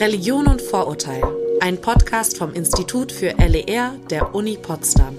[0.00, 1.22] Religion und Vorurteil,
[1.60, 5.14] ein Podcast vom Institut für LER der Uni Potsdam.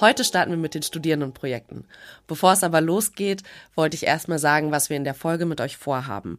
[0.00, 1.84] Heute starten wir mit den Studierendenprojekten.
[2.26, 3.42] Bevor es aber losgeht,
[3.74, 6.38] wollte ich erstmal sagen, was wir in der Folge mit euch vorhaben.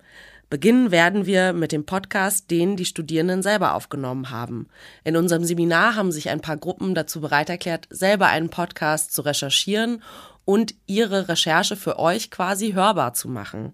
[0.49, 4.67] Beginnen werden wir mit dem Podcast, den die Studierenden selber aufgenommen haben.
[5.03, 9.21] In unserem Seminar haben sich ein paar Gruppen dazu bereit erklärt, selber einen Podcast zu
[9.21, 10.01] recherchieren
[10.49, 13.73] und ihre Recherche für euch quasi hörbar zu machen.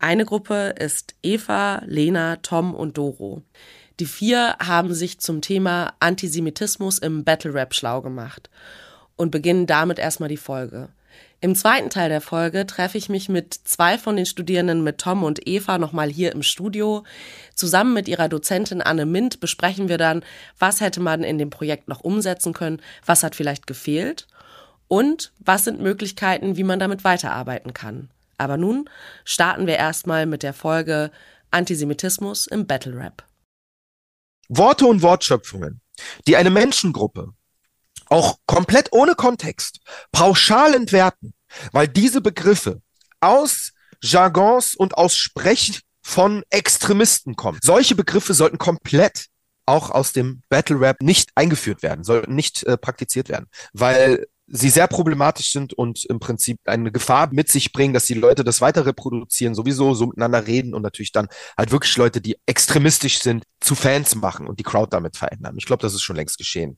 [0.00, 3.42] Eine Gruppe ist Eva, Lena, Tom und Doro.
[4.00, 8.50] Die vier haben sich zum Thema Antisemitismus im Battle Rap schlau gemacht
[9.14, 10.88] und beginnen damit erstmal die Folge.
[11.40, 15.22] Im zweiten Teil der Folge treffe ich mich mit zwei von den Studierenden, mit Tom
[15.22, 17.04] und Eva, nochmal hier im Studio.
[17.54, 20.24] Zusammen mit ihrer Dozentin Anne Mint besprechen wir dann,
[20.58, 24.26] was hätte man in dem Projekt noch umsetzen können, was hat vielleicht gefehlt
[24.92, 28.10] und was sind Möglichkeiten, wie man damit weiterarbeiten kann.
[28.36, 28.90] Aber nun
[29.24, 31.10] starten wir erstmal mit der Folge
[31.50, 33.24] Antisemitismus im Battle Rap.
[34.50, 35.80] Worte und Wortschöpfungen,
[36.26, 37.32] die eine Menschengruppe
[38.10, 39.80] auch komplett ohne Kontext
[40.12, 41.32] pauschal entwerten,
[41.72, 42.82] weil diese Begriffe
[43.20, 47.60] aus Jargons und aus Sprech von Extremisten kommen.
[47.62, 49.28] Solche Begriffe sollten komplett
[49.64, 54.68] auch aus dem Battle Rap nicht eingeführt werden, sollten nicht äh, praktiziert werden, weil sie
[54.68, 58.60] sehr problematisch sind und im Prinzip eine Gefahr mit sich bringen, dass die Leute das
[58.60, 63.44] weiter reproduzieren, sowieso so miteinander reden und natürlich dann halt wirklich Leute, die extremistisch sind,
[63.60, 65.54] zu Fans machen und die Crowd damit verändern.
[65.56, 66.76] Ich glaube, das ist schon längst geschehen.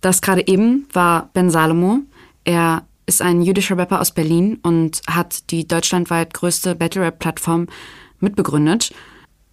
[0.00, 2.00] Das gerade eben war Ben Salomo.
[2.44, 7.66] Er ist ein jüdischer Rapper aus Berlin und hat die deutschlandweit größte Battle Rap Plattform
[8.18, 8.94] mitbegründet.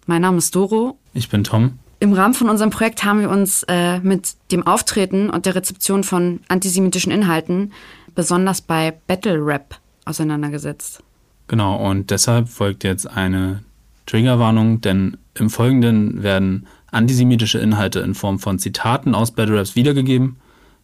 [0.06, 0.98] Mein Name ist Doro.
[1.12, 1.78] Ich bin Tom.
[2.00, 6.04] Im Rahmen von unserem Projekt haben wir uns äh, mit dem Auftreten und der Rezeption
[6.04, 7.72] von antisemitischen Inhalten
[8.14, 11.02] besonders bei Battle Rap auseinandergesetzt.
[11.48, 13.64] Genau, und deshalb folgt jetzt eine
[14.06, 20.36] Triggerwarnung, denn im Folgenden werden antisemitische Inhalte in Form von Zitaten aus Battle Raps wiedergegeben.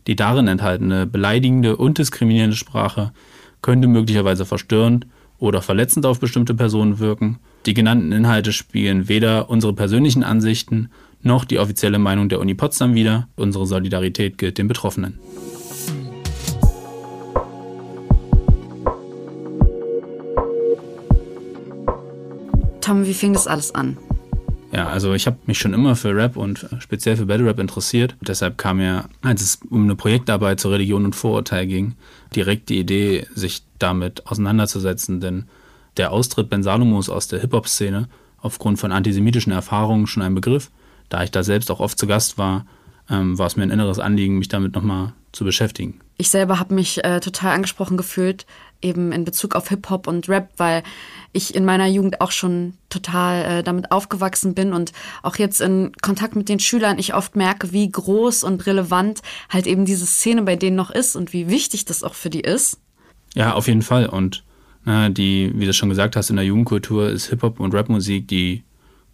[0.07, 3.13] Die darin enthaltene beleidigende und diskriminierende Sprache
[3.63, 5.07] könnte möglicherweise verstörend
[5.39, 7.39] oder verletzend auf bestimmte Personen wirken.
[7.67, 10.91] Die genannten Inhalte spiegeln weder unsere persönlichen Ansichten
[11.23, 13.29] noch die offizielle Meinung der Uni Potsdam wider.
[13.37, 15.19] Unsere Solidarität gilt den Betroffenen.
[22.83, 23.97] Tom, wie fing das alles an?
[24.71, 28.15] Ja, also ich habe mich schon immer für Rap und speziell für Battle Rap interessiert.
[28.21, 31.95] deshalb kam mir, als es um eine Projektarbeit zur Religion und Vorurteil ging,
[32.37, 35.21] direkt die Idee, sich damit auseinanderzusetzen.
[35.21, 35.45] Denn
[35.97, 40.71] der Austritt Ben Salomos aus der Hip-Hop-Szene aufgrund von antisemitischen Erfahrungen schon ein Begriff.
[41.09, 42.67] Da ich da selbst auch oft zu Gast war,
[43.11, 46.01] ähm, war es mir ein inneres Anliegen, mich damit nochmal zu beschäftigen.
[46.17, 48.47] Ich selber habe mich äh, total angesprochen gefühlt,
[48.81, 50.83] eben in Bezug auf Hip-Hop und Rap, weil
[51.33, 55.93] ich in meiner Jugend auch schon total äh, damit aufgewachsen bin und auch jetzt in
[56.03, 60.43] Kontakt mit den Schülern ich oft merke, wie groß und relevant halt eben diese Szene
[60.43, 62.79] bei denen noch ist und wie wichtig das auch für die ist.
[63.35, 64.07] Ja, auf jeden Fall.
[64.07, 64.45] Und
[64.87, 68.65] die, wie du schon gesagt hast, in der Jugendkultur ist Hip-Hop und Rapmusik die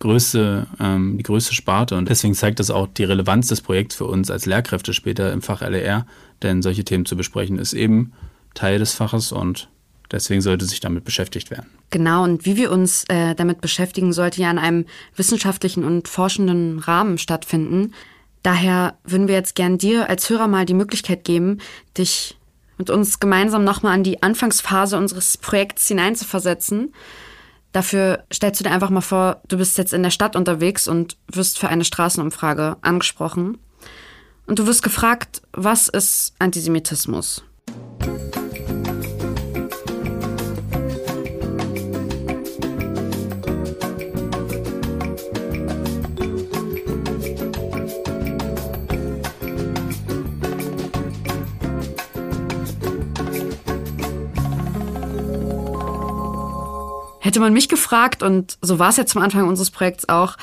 [0.01, 4.07] größte, ähm, die größte Sparte und deswegen zeigt das auch die Relevanz des Projekts für
[4.07, 6.07] uns als Lehrkräfte später im Fach LER,
[6.43, 8.13] denn solche Themen zu besprechen ist eben
[8.55, 9.69] Teil des Faches und
[10.11, 11.67] deswegen sollte sich damit beschäftigt werden.
[11.91, 16.79] Genau, und wie wir uns äh, damit beschäftigen, sollte ja in einem wissenschaftlichen und forschenden
[16.79, 17.93] Rahmen stattfinden.
[18.43, 21.59] Daher würden wir jetzt gern dir als Hörer mal die Möglichkeit geben,
[21.97, 22.39] dich
[22.81, 26.95] mit uns gemeinsam nochmal an die Anfangsphase unseres Projekts hineinzuversetzen.
[27.73, 31.19] Dafür stellst du dir einfach mal vor, du bist jetzt in der Stadt unterwegs und
[31.31, 33.59] wirst für eine Straßenumfrage angesprochen.
[34.47, 37.45] Und du wirst gefragt, was ist Antisemitismus?
[57.31, 60.37] Hätte man mich gefragt, und so war es jetzt zum Anfang unseres Projekts auch,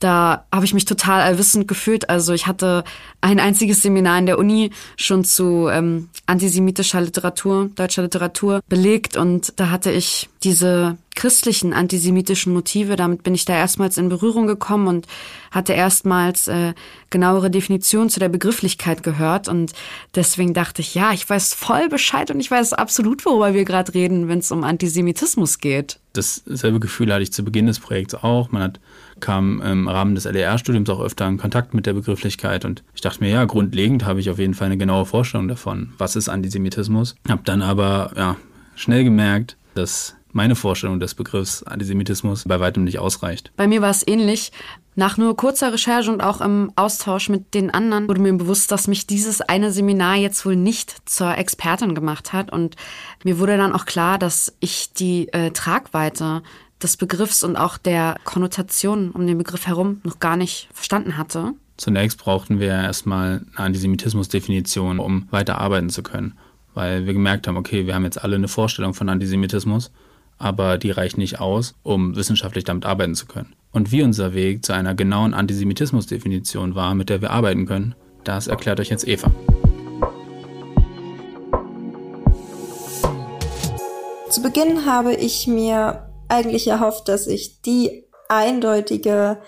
[0.00, 2.10] da habe ich mich total allwissend gefühlt.
[2.10, 2.82] Also ich hatte
[3.20, 9.52] ein einziges Seminar in der Uni schon zu ähm, antisemitischer Literatur, deutscher Literatur belegt und
[9.60, 14.86] da hatte ich diese christlichen antisemitischen Motive, damit bin ich da erstmals in Berührung gekommen
[14.86, 15.06] und
[15.50, 16.74] hatte erstmals äh,
[17.10, 19.72] genauere Definitionen zu der Begrifflichkeit gehört und
[20.14, 23.94] deswegen dachte ich, ja, ich weiß voll Bescheid und ich weiß absolut, worüber wir gerade
[23.94, 25.98] reden, wenn es um Antisemitismus geht.
[26.14, 28.50] Dasselbe Gefühl hatte ich zu Beginn des Projekts auch.
[28.50, 28.80] Man hat,
[29.20, 33.20] kam im Rahmen des LER-Studiums auch öfter in Kontakt mit der Begrifflichkeit und ich dachte
[33.20, 37.14] mir, ja, grundlegend habe ich auf jeden Fall eine genaue Vorstellung davon, was ist Antisemitismus.
[37.28, 38.36] Habe dann aber ja,
[38.74, 43.52] schnell gemerkt, dass meine Vorstellung des Begriffs Antisemitismus bei weitem nicht ausreicht.
[43.56, 44.52] Bei mir war es ähnlich.
[44.94, 48.88] Nach nur kurzer Recherche und auch im Austausch mit den anderen wurde mir bewusst, dass
[48.88, 52.52] mich dieses eine Seminar jetzt wohl nicht zur Expertin gemacht hat.
[52.52, 52.76] Und
[53.24, 56.42] mir wurde dann auch klar, dass ich die äh, Tragweite
[56.82, 61.54] des Begriffs und auch der Konnotation um den Begriff herum noch gar nicht verstanden hatte.
[61.76, 66.34] Zunächst brauchten wir erstmal eine Antisemitismus-Definition, um weiter arbeiten zu können,
[66.74, 69.90] weil wir gemerkt haben, okay, wir haben jetzt alle eine Vorstellung von Antisemitismus,
[70.42, 73.54] aber die reicht nicht aus, um wissenschaftlich damit arbeiten zu können.
[73.70, 77.94] Und wie unser Weg zu einer genauen Antisemitismus-Definition war, mit der wir arbeiten können,
[78.24, 79.30] das erklärt euch jetzt Eva.
[84.28, 89.38] Zu Beginn habe ich mir eigentlich erhofft, dass ich die eindeutige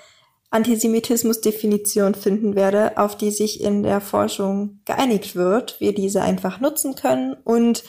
[0.51, 6.95] Antisemitismus-Definition finden werde, auf die sich in der Forschung geeinigt wird, wir diese einfach nutzen
[6.95, 7.83] können und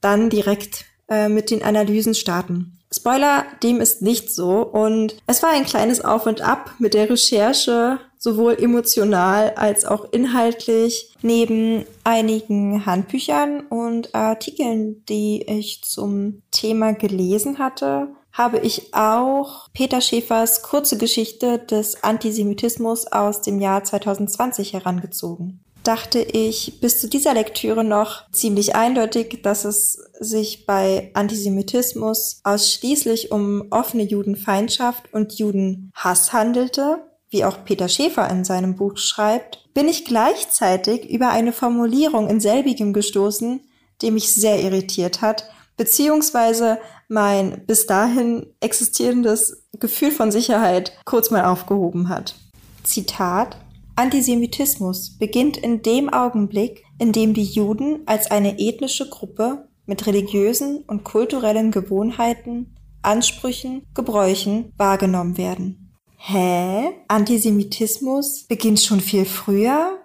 [0.00, 2.78] dann direkt äh, mit den Analysen starten.
[2.92, 7.10] Spoiler, dem ist nicht so und es war ein kleines Auf und Ab mit der
[7.10, 16.92] Recherche, sowohl emotional als auch inhaltlich, neben einigen Handbüchern und Artikeln, die ich zum Thema
[16.92, 24.74] gelesen hatte, habe ich auch Peter Schäfers kurze Geschichte des Antisemitismus aus dem Jahr 2020
[24.74, 25.60] herangezogen.
[25.86, 33.30] Dachte ich bis zu dieser Lektüre noch ziemlich eindeutig, dass es sich bei Antisemitismus ausschließlich
[33.30, 39.86] um offene Judenfeindschaft und Judenhass handelte, wie auch Peter Schäfer in seinem Buch schreibt, bin
[39.86, 43.60] ich gleichzeitig über eine Formulierung in selbigem gestoßen,
[44.02, 51.44] die mich sehr irritiert hat, beziehungsweise mein bis dahin existierendes Gefühl von Sicherheit kurz mal
[51.44, 52.34] aufgehoben hat.
[52.82, 53.56] Zitat
[53.98, 60.84] Antisemitismus beginnt in dem Augenblick, in dem die Juden als eine ethnische Gruppe mit religiösen
[60.86, 65.94] und kulturellen Gewohnheiten, Ansprüchen, Gebräuchen wahrgenommen werden.
[66.18, 66.90] Hä?
[67.08, 69.98] Antisemitismus beginnt schon viel früher?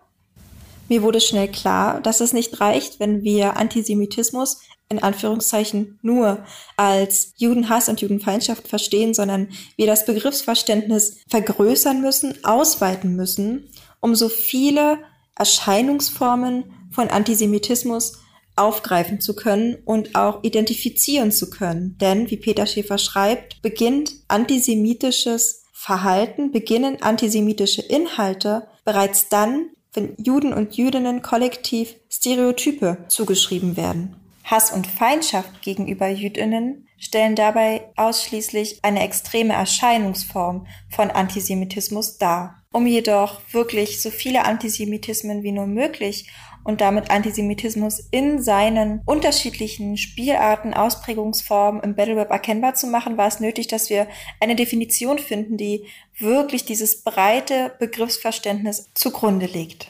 [0.88, 4.62] Mir wurde schnell klar, dass es nicht reicht, wenn wir Antisemitismus
[4.92, 6.44] in Anführungszeichen nur
[6.76, 9.48] als Judenhass und Judenfeindschaft verstehen, sondern
[9.78, 13.70] wir das Begriffsverständnis vergrößern müssen, ausweiten müssen,
[14.02, 15.00] um so viele
[15.36, 18.20] Erscheinungsformen von Antisemitismus
[18.58, 21.98] aufgreifen zu können und auch identifizieren zu können.
[22.00, 30.54] Denn, wie Peter Schäfer schreibt, beginnt antisemitisches Verhalten, beginnen antisemitische Inhalte bereits dann, wenn Juden
[30.54, 34.21] und Jüdinnen kollektiv Stereotype zugeschrieben werden.
[34.44, 42.64] Hass und Feindschaft gegenüber Jüdinnen stellen dabei ausschließlich eine extreme Erscheinungsform von Antisemitismus dar.
[42.72, 46.30] Um jedoch wirklich so viele Antisemitismen wie nur möglich
[46.64, 53.28] und damit Antisemitismus in seinen unterschiedlichen Spielarten, Ausprägungsformen im Battle Web erkennbar zu machen, war
[53.28, 54.08] es nötig, dass wir
[54.40, 55.86] eine Definition finden, die
[56.20, 59.88] wirklich dieses breite Begriffsverständnis zugrunde legt.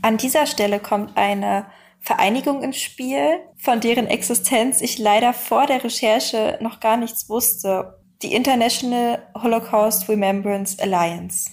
[0.00, 1.66] An dieser Stelle kommt eine
[2.00, 7.98] Vereinigung ins Spiel, von deren Existenz ich leider vor der Recherche noch gar nichts wusste.
[8.22, 11.50] Die International Holocaust Remembrance Alliance.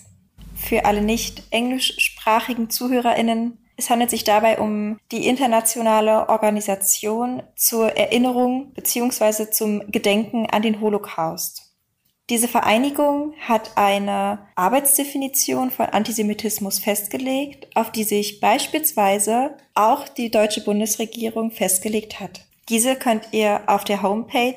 [0.56, 8.72] Für alle nicht englischsprachigen ZuhörerInnen, es handelt sich dabei um die internationale Organisation zur Erinnerung
[8.74, 9.52] bzw.
[9.52, 11.65] zum Gedenken an den Holocaust.
[12.32, 20.64] Diese Vereinigung hat eine Arbeitsdefinition von Antisemitismus festgelegt, auf die sich beispielsweise auch die deutsche
[20.64, 22.46] Bundesregierung festgelegt hat.
[22.68, 24.56] Diese könnt ihr auf der Homepage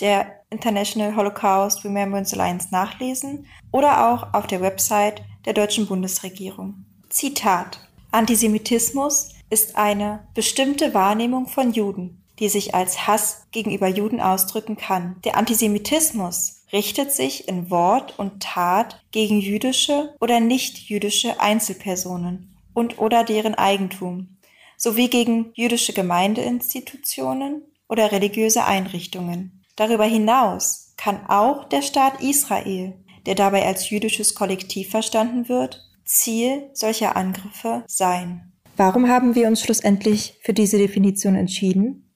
[0.00, 6.84] der International Holocaust Remembrance Alliance nachlesen oder auch auf der Website der deutschen Bundesregierung.
[7.08, 7.80] Zitat.
[8.12, 15.16] Antisemitismus ist eine bestimmte Wahrnehmung von Juden, die sich als Hass gegenüber Juden ausdrücken kann.
[15.24, 23.24] Der Antisemitismus richtet sich in Wort und Tat gegen jüdische oder nicht-jüdische Einzelpersonen und oder
[23.24, 24.38] deren Eigentum,
[24.76, 29.64] sowie gegen jüdische Gemeindeinstitutionen oder religiöse Einrichtungen.
[29.76, 32.94] Darüber hinaus kann auch der Staat Israel,
[33.26, 38.52] der dabei als jüdisches Kollektiv verstanden wird, Ziel solcher Angriffe sein.
[38.76, 42.10] Warum haben wir uns schlussendlich für diese Definition entschieden?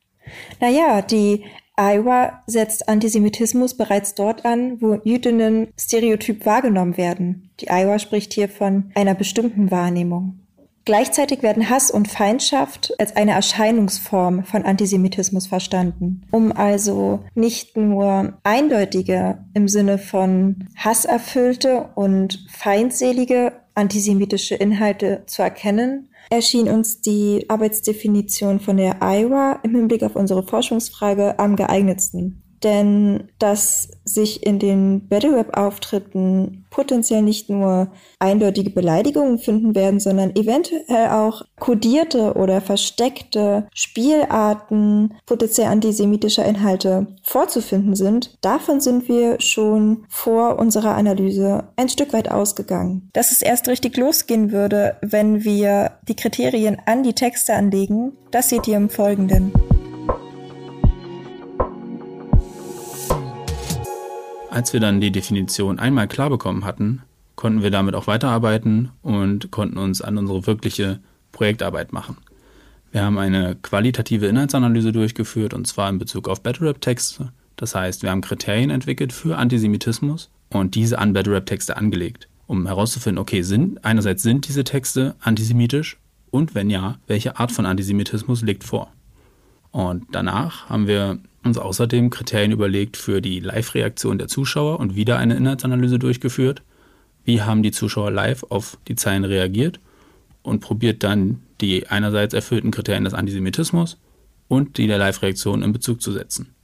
[0.61, 1.45] Naja, die
[1.77, 7.51] Iowa setzt Antisemitismus bereits dort an, wo Jüdinnen stereotyp wahrgenommen werden.
[7.61, 10.39] Die Iowa spricht hier von einer bestimmten Wahrnehmung.
[10.85, 18.35] Gleichzeitig werden Hass und Feindschaft als eine Erscheinungsform von Antisemitismus verstanden, um also nicht nur
[18.43, 28.59] eindeutige im Sinne von hasserfüllte und feindselige antisemitische Inhalte zu erkennen, erschien uns die Arbeitsdefinition
[28.59, 32.42] von der Iowa im Hinblick auf unsere Forschungsfrage am geeignetsten.
[32.65, 37.89] Denn dass sich in den Battle Rap Auftritten potenziell nicht nur
[38.19, 47.95] eindeutige Beleidigungen finden werden, sondern eventuell auch kodierte oder versteckte Spielarten potenziell antisemitischer Inhalte vorzufinden
[47.95, 53.11] sind, davon sind wir schon vor unserer Analyse ein Stück weit ausgegangen.
[53.13, 58.49] Dass es erst richtig losgehen würde, wenn wir die Kriterien an die Texte anlegen, das
[58.49, 59.53] seht ihr im Folgenden.
[64.53, 67.01] Als wir dann die Definition einmal klar bekommen hatten,
[67.37, 71.01] konnten wir damit auch weiterarbeiten und konnten uns an unsere wirkliche
[71.33, 72.19] Projektarbeit machen.
[72.91, 77.33] Wir haben eine qualitative Inhaltsanalyse durchgeführt und zwar in Bezug auf Battle Rap Texte.
[77.57, 82.29] Das heißt, wir haben Kriterien entwickelt für Antisemitismus und diese an Battle Rap Texte angelegt,
[82.47, 85.97] um herauszufinden, okay, sind einerseits sind diese Texte antisemitisch
[86.31, 88.93] und wenn ja, welche Art von Antisemitismus liegt vor?
[89.73, 95.19] Und danach haben wir uns außerdem Kriterien überlegt für die Live-Reaktion der Zuschauer und wieder
[95.19, 96.63] eine Inhaltsanalyse durchgeführt.
[97.25, 99.81] Wie haben die Zuschauer live auf die Zeilen reagiert
[100.43, 103.99] und probiert dann die einerseits erfüllten Kriterien des Antisemitismus
[104.49, 106.55] und die der Live-Reaktion in Bezug zu setzen.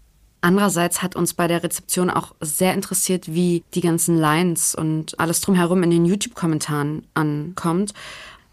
[0.40, 5.40] Andererseits hat uns bei der Rezeption auch sehr interessiert, wie die ganzen Lines und alles
[5.40, 7.92] drumherum in den YouTube-Kommentaren ankommt.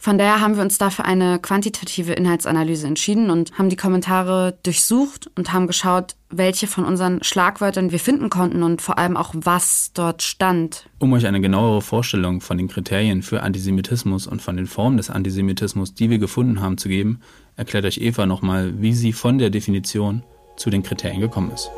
[0.05, 5.31] Von daher haben wir uns dafür eine quantitative Inhaltsanalyse entschieden und haben die Kommentare durchsucht
[5.35, 9.93] und haben geschaut, welche von unseren Schlagwörtern wir finden konnten und vor allem auch, was
[9.95, 10.87] dort stand.
[10.99, 15.09] Um euch eine genauere Vorstellung von den Kriterien für Antisemitismus und von den Formen des
[15.09, 17.21] Antisemitismus, die wir gefunden haben, zu geben,
[17.55, 20.21] erklärt euch Eva nochmal, wie sie von der Definition
[20.55, 21.71] zu den Kriterien gekommen ist.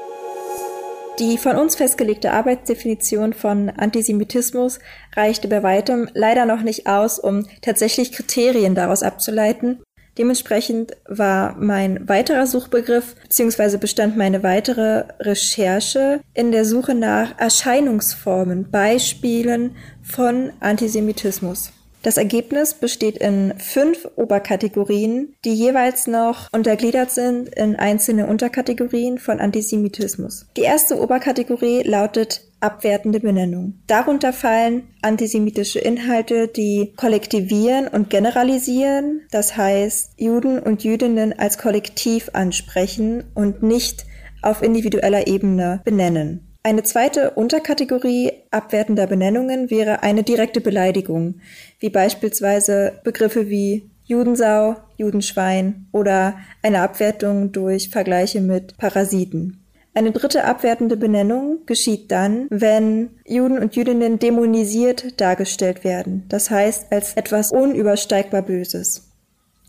[1.19, 4.77] Die von uns festgelegte Arbeitsdefinition von Antisemitismus
[5.15, 9.81] reichte bei weitem leider noch nicht aus, um tatsächlich Kriterien daraus abzuleiten.
[10.19, 13.77] Dementsprechend war mein weiterer Suchbegriff bzw.
[13.77, 21.71] bestand meine weitere Recherche in der Suche nach Erscheinungsformen, Beispielen von Antisemitismus.
[22.03, 29.39] Das Ergebnis besteht in fünf Oberkategorien, die jeweils noch untergliedert sind in einzelne Unterkategorien von
[29.39, 30.45] Antisemitismus.
[30.55, 33.79] Die erste Oberkategorie lautet abwertende Benennung.
[33.87, 42.29] Darunter fallen antisemitische Inhalte, die kollektivieren und generalisieren, das heißt Juden und Jüdinnen als Kollektiv
[42.33, 44.05] ansprechen und nicht
[44.41, 46.46] auf individueller Ebene benennen.
[46.67, 51.36] Eine zweite Unterkategorie abwertender Benennungen wäre eine direkte Beleidigung,
[51.79, 59.63] wie beispielsweise Begriffe wie Judensau, Judenschwein oder eine Abwertung durch Vergleiche mit Parasiten.
[59.93, 66.91] Eine dritte abwertende Benennung geschieht dann, wenn Juden und Jüdinnen dämonisiert dargestellt werden, das heißt
[66.91, 69.07] als etwas unübersteigbar Böses.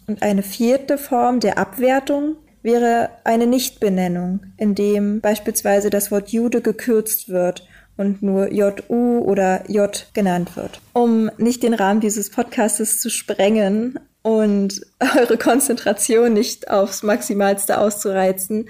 [0.09, 6.61] Und eine vierte Form der Abwertung wäre eine Nichtbenennung, in dem beispielsweise das Wort Jude
[6.61, 10.81] gekürzt wird und nur JU oder J genannt wird.
[10.93, 14.81] Um nicht den Rahmen dieses Podcastes zu sprengen und
[15.17, 18.69] eure Konzentration nicht aufs Maximalste auszureizen,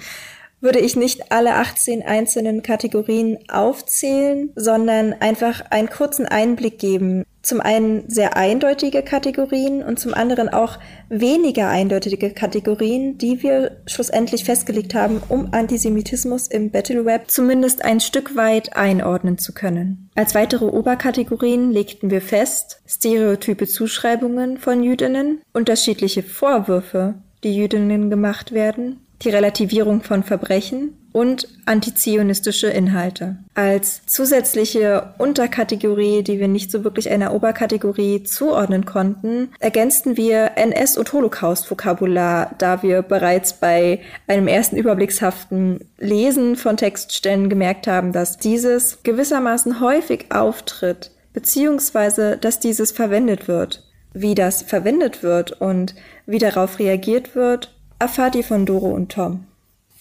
[0.61, 7.25] würde ich nicht alle 18 einzelnen Kategorien aufzählen, sondern einfach einen kurzen Einblick geben.
[7.41, 14.45] Zum einen sehr eindeutige Kategorien und zum anderen auch weniger eindeutige Kategorien, die wir schlussendlich
[14.45, 20.11] festgelegt haben, um Antisemitismus im Battle Web zumindest ein Stück weit einordnen zu können.
[20.15, 28.53] Als weitere Oberkategorien legten wir fest, stereotype Zuschreibungen von Jüdinnen, unterschiedliche Vorwürfe, die Jüdinnen gemacht
[28.53, 33.37] werden, die Relativierung von Verbrechen und antizionistische Inhalte.
[33.55, 40.99] Als zusätzliche Unterkategorie, die wir nicht so wirklich einer Oberkategorie zuordnen konnten, ergänzten wir NS-
[40.99, 48.37] und Holocaust-Vokabular, da wir bereits bei einem ersten überblickshaften Lesen von Textstellen gemerkt haben, dass
[48.37, 53.85] dieses gewissermaßen häufig auftritt, beziehungsweise dass dieses verwendet wird.
[54.13, 55.95] Wie das verwendet wird und
[56.27, 59.45] wie darauf reagiert wird, erfahrt ihr von Doro und Tom.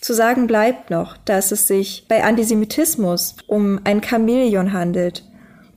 [0.02, 5.24] Zu sagen bleibt noch, dass es sich bei Antisemitismus um ein Chamäleon handelt.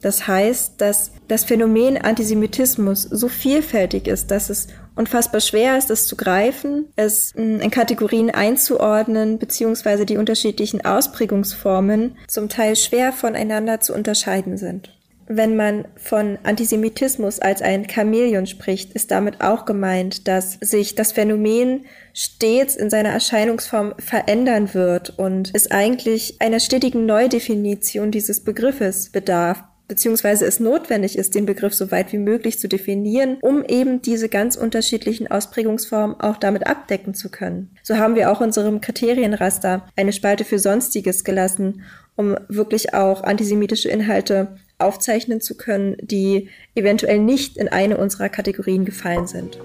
[0.03, 6.07] Das heißt, dass das Phänomen Antisemitismus so vielfältig ist, dass es unfassbar schwer ist, es
[6.07, 13.81] zu greifen, es hm, in Kategorien einzuordnen, beziehungsweise die unterschiedlichen Ausprägungsformen zum Teil schwer voneinander
[13.81, 14.91] zu unterscheiden sind.
[15.33, 21.13] Wenn man von Antisemitismus als ein Chamäleon spricht, ist damit auch gemeint, dass sich das
[21.13, 29.11] Phänomen stets in seiner Erscheinungsform verändern wird und es eigentlich einer stetigen Neudefinition dieses Begriffes
[29.11, 34.03] bedarf, beziehungsweise es notwendig ist, den Begriff so weit wie möglich zu definieren, um eben
[34.03, 37.71] diese ganz unterschiedlichen Ausprägungsformen auch damit abdecken zu können.
[37.85, 41.85] So haben wir auch unserem Kriterienraster eine Spalte für Sonstiges gelassen,
[42.17, 48.85] um wirklich auch antisemitische Inhalte aufzeichnen zu können, die eventuell nicht in eine unserer Kategorien
[48.85, 49.59] gefallen sind.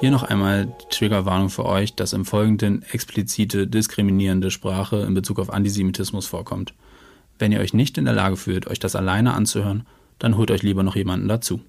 [0.00, 5.38] Hier noch einmal die Triggerwarnung für euch, dass im Folgenden explizite diskriminierende Sprache in Bezug
[5.38, 6.72] auf Antisemitismus vorkommt.
[7.38, 9.86] Wenn ihr euch nicht in der Lage fühlt, euch das alleine anzuhören,
[10.18, 11.60] dann holt euch lieber noch jemanden dazu.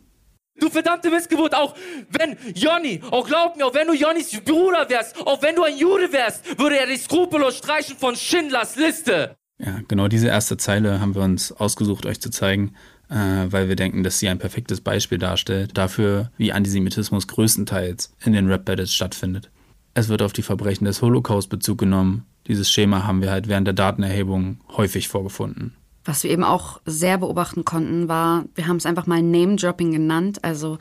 [0.71, 1.75] Verdammte Missgeburt, auch
[2.09, 5.77] wenn Jonny, auch glaub mir, auch wenn du Jonnys Bruder wärst, auch wenn du ein
[5.77, 9.35] Jude wärst, würde er dich skrupellos streichen von Schindlers Liste.
[9.59, 12.73] Ja, genau diese erste Zeile haben wir uns ausgesucht, euch zu zeigen,
[13.09, 18.33] äh, weil wir denken, dass sie ein perfektes Beispiel darstellt dafür, wie Antisemitismus größtenteils in
[18.33, 19.51] den Rap-Battles stattfindet.
[19.93, 22.25] Es wird auf die Verbrechen des Holocaust Bezug genommen.
[22.47, 25.75] Dieses Schema haben wir halt während der Datenerhebung häufig vorgefunden.
[26.03, 30.43] Was wir eben auch sehr beobachten konnten, war, wir haben es einfach mal Name-Dropping genannt.
[30.43, 30.79] Also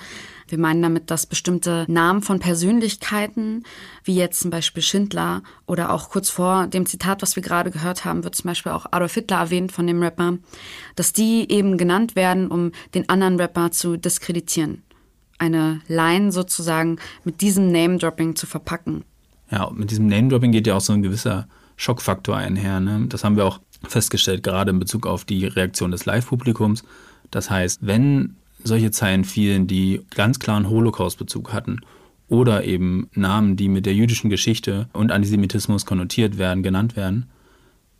[0.48, 3.64] wir meinen damit, dass bestimmte Namen von Persönlichkeiten,
[4.02, 8.06] wie jetzt zum Beispiel Schindler oder auch kurz vor dem Zitat, was wir gerade gehört
[8.06, 10.38] haben, wird zum Beispiel auch Adolf Hitler erwähnt von dem Rapper,
[10.96, 14.82] dass die eben genannt werden, um den anderen Rapper zu diskreditieren.
[15.38, 19.04] Eine Line sozusagen mit diesem Name-Dropping zu verpacken.
[19.50, 21.46] Ja, mit diesem Name-Dropping geht ja auch so ein gewisser
[21.76, 22.80] Schockfaktor einher.
[22.80, 23.06] Ne?
[23.08, 26.84] Das haben wir auch festgestellt, gerade in Bezug auf die Reaktion des Live-Publikums.
[27.30, 31.80] Das heißt, wenn solche Zeilen fielen, die ganz klaren Holocaust-Bezug hatten
[32.28, 37.26] oder eben Namen, die mit der jüdischen Geschichte und Antisemitismus konnotiert werden, genannt werden,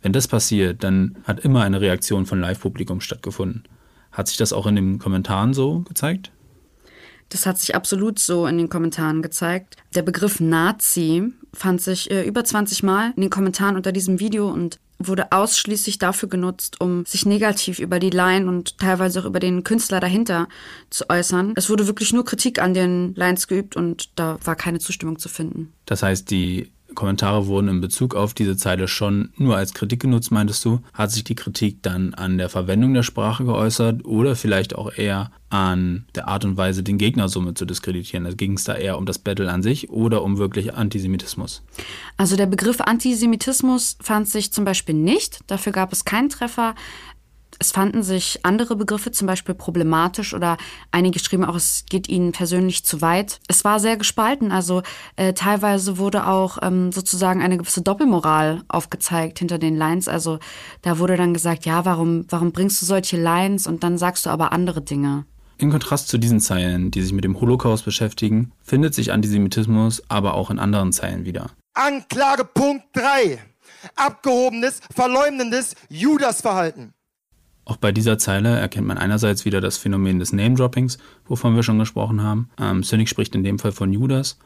[0.01, 3.63] wenn das passiert, dann hat immer eine Reaktion von Live-Publikum stattgefunden.
[4.11, 6.31] Hat sich das auch in den Kommentaren so gezeigt?
[7.29, 9.77] Das hat sich absolut so in den Kommentaren gezeigt.
[9.95, 14.49] Der Begriff Nazi fand sich äh, über 20 Mal in den Kommentaren unter diesem Video
[14.49, 19.39] und wurde ausschließlich dafür genutzt, um sich negativ über die Line und teilweise auch über
[19.39, 20.47] den Künstler dahinter
[20.89, 21.53] zu äußern.
[21.55, 25.29] Es wurde wirklich nur Kritik an den Lines geübt und da war keine Zustimmung zu
[25.29, 25.73] finden.
[25.85, 30.31] Das heißt, die Kommentare wurden in Bezug auf diese Zeile schon nur als Kritik genutzt,
[30.31, 30.79] meintest du?
[30.93, 35.31] Hat sich die Kritik dann an der Verwendung der Sprache geäußert oder vielleicht auch eher
[35.49, 38.25] an der Art und Weise, den Gegner somit zu diskreditieren?
[38.25, 41.63] Also ging es da eher um das Battle an sich oder um wirklich Antisemitismus?
[42.17, 45.39] Also der Begriff Antisemitismus fand sich zum Beispiel nicht.
[45.47, 46.75] Dafür gab es keinen Treffer.
[47.61, 50.57] Es fanden sich andere Begriffe zum Beispiel problematisch oder
[50.89, 53.39] einige schrieben auch, es geht ihnen persönlich zu weit.
[53.47, 54.81] Es war sehr gespalten, also
[55.15, 60.07] äh, teilweise wurde auch ähm, sozusagen eine gewisse Doppelmoral aufgezeigt hinter den Lines.
[60.07, 60.39] Also
[60.81, 64.31] da wurde dann gesagt, ja, warum, warum bringst du solche Lines und dann sagst du
[64.31, 65.25] aber andere Dinge.
[65.59, 70.33] In Kontrast zu diesen Zeilen, die sich mit dem Holocaust beschäftigen, findet sich Antisemitismus aber
[70.33, 71.51] auch in anderen Zeilen wieder.
[71.75, 73.37] Anklagepunkt 3.
[73.95, 76.95] Abgehobenes, verleumdendes Judasverhalten.
[77.71, 81.79] Auch bei dieser Zeile erkennt man einerseits wieder das Phänomen des Name-Droppings, wovon wir schon
[81.79, 82.49] gesprochen haben.
[82.59, 84.37] Ähm, Cynic spricht in dem Fall von Judas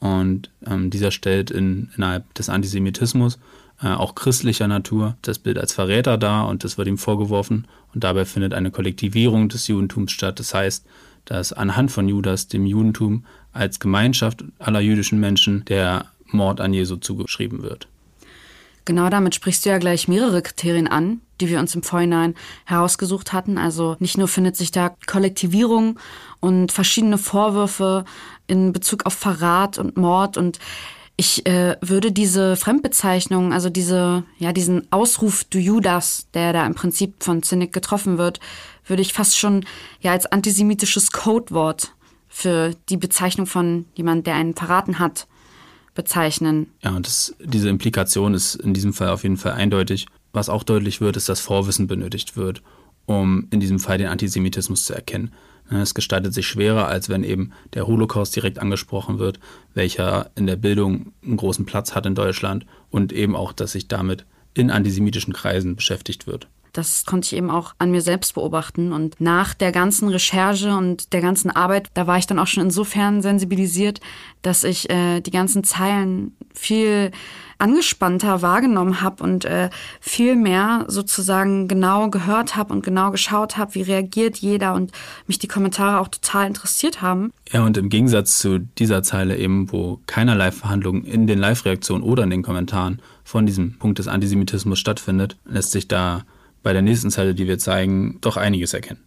[0.00, 3.38] und ähm, dieser stellt in, innerhalb des Antisemitismus
[3.80, 8.02] äh, auch christlicher Natur das Bild als Verräter dar und das wird ihm vorgeworfen und
[8.02, 10.40] dabei findet eine Kollektivierung des Judentums statt.
[10.40, 10.84] Das heißt,
[11.26, 16.96] dass anhand von Judas dem Judentum als Gemeinschaft aller jüdischen Menschen der Mord an Jesu
[16.96, 17.86] zugeschrieben wird.
[18.84, 22.34] Genau damit sprichst du ja gleich mehrere Kriterien an, die wir uns im Vorhinein
[22.66, 23.56] herausgesucht hatten.
[23.56, 25.98] Also nicht nur findet sich da Kollektivierung
[26.40, 28.04] und verschiedene Vorwürfe
[28.46, 30.58] in Bezug auf Verrat und Mord und
[31.16, 36.74] ich äh, würde diese Fremdbezeichnung, also diese, ja, diesen Ausruf du Judas, der da im
[36.74, 38.40] Prinzip von Cynic getroffen wird,
[38.84, 39.64] würde ich fast schon
[40.00, 41.92] ja als antisemitisches Codewort
[42.28, 45.28] für die Bezeichnung von jemand, der einen verraten hat,
[45.94, 46.66] bezeichnen.
[46.82, 50.06] Ja, und das, diese Implikation ist in diesem Fall auf jeden Fall eindeutig.
[50.32, 52.62] Was auch deutlich wird, ist, dass Vorwissen benötigt wird,
[53.06, 55.32] um in diesem Fall den Antisemitismus zu erkennen.
[55.70, 59.38] Ne, es gestaltet sich schwerer, als wenn eben der Holocaust direkt angesprochen wird,
[59.72, 63.88] welcher in der Bildung einen großen Platz hat in Deutschland und eben auch, dass sich
[63.88, 66.48] damit in antisemitischen Kreisen beschäftigt wird.
[66.74, 68.92] Das konnte ich eben auch an mir selbst beobachten.
[68.92, 72.64] Und nach der ganzen Recherche und der ganzen Arbeit, da war ich dann auch schon
[72.64, 74.00] insofern sensibilisiert,
[74.42, 77.12] dass ich äh, die ganzen Zeilen viel
[77.58, 83.76] angespannter wahrgenommen habe und äh, viel mehr sozusagen genau gehört habe und genau geschaut habe,
[83.76, 84.90] wie reagiert jeder und
[85.28, 87.32] mich die Kommentare auch total interessiert haben.
[87.52, 92.24] Ja, und im Gegensatz zu dieser Zeile eben, wo keinerlei Verhandlung in den Live-Reaktionen oder
[92.24, 96.24] in den Kommentaren von diesem Punkt des Antisemitismus stattfindet, lässt sich da
[96.64, 99.00] bei der nächsten Zeile, die wir zeigen, doch einiges erkennen.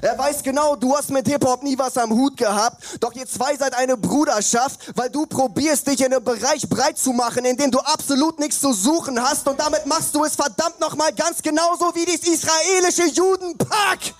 [0.00, 3.56] Er weiß genau, du hast mit Hip-Hop nie was am Hut gehabt, doch ihr zwei
[3.56, 7.72] seid eine Bruderschaft, weil du probierst, dich in einem Bereich breit zu machen, in dem
[7.72, 11.86] du absolut nichts zu suchen hast und damit machst du es verdammt nochmal ganz genauso
[11.96, 14.14] wie dieses israelische Judenpack!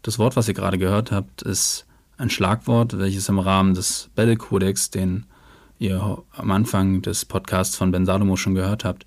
[0.00, 1.84] Das Wort, was ihr gerade gehört habt, ist
[2.16, 5.26] ein Schlagwort, welches im Rahmen des Battle-Kodex, den
[5.78, 9.04] ihr am Anfang des Podcasts von Ben Salomo schon gehört habt,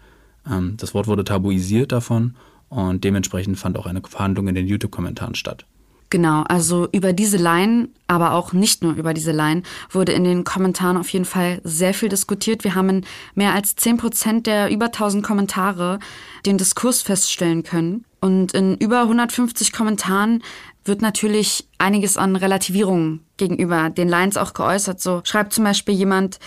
[0.48, 2.36] ähm, das Wort wurde tabuisiert davon
[2.72, 5.66] und dementsprechend fand auch eine Verhandlung in den YouTube-Kommentaren statt.
[6.10, 10.46] Genau, also über diese Line, aber auch nicht nur über diese Line, wurde in den
[10.46, 12.64] Kommentaren auf jeden Fall sehr viel diskutiert.
[12.64, 13.06] Wir haben in
[13.36, 16.00] mehr als 10 Prozent der über 1000 Kommentare
[16.46, 18.06] den Diskurs feststellen können.
[18.22, 20.44] Und in über 150 Kommentaren
[20.86, 25.02] wird natürlich einiges an Relativierung gegenüber den Lines auch geäußert.
[25.02, 26.40] So schreibt zum Beispiel jemand,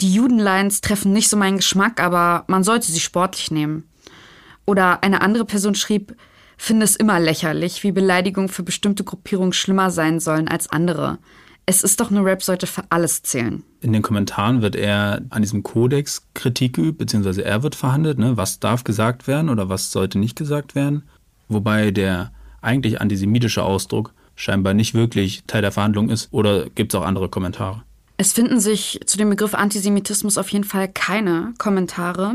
[0.00, 3.84] die Judenlines treffen nicht so meinen Geschmack, aber man sollte sie sportlich nehmen.
[4.68, 6.14] Oder eine andere Person schrieb,
[6.58, 11.16] finde es immer lächerlich, wie Beleidigungen für bestimmte Gruppierungen schlimmer sein sollen als andere.
[11.64, 13.62] Es ist doch nur Rap sollte für alles zählen.
[13.80, 18.36] In den Kommentaren wird er an diesem Kodex Kritik geübt, beziehungsweise er wird verhandelt, ne?
[18.36, 21.04] was darf gesagt werden oder was sollte nicht gesagt werden.
[21.48, 27.00] Wobei der eigentlich antisemitische Ausdruck scheinbar nicht wirklich Teil der Verhandlung ist oder gibt es
[27.00, 27.84] auch andere Kommentare?
[28.18, 32.34] Es finden sich zu dem Begriff Antisemitismus auf jeden Fall keine Kommentare.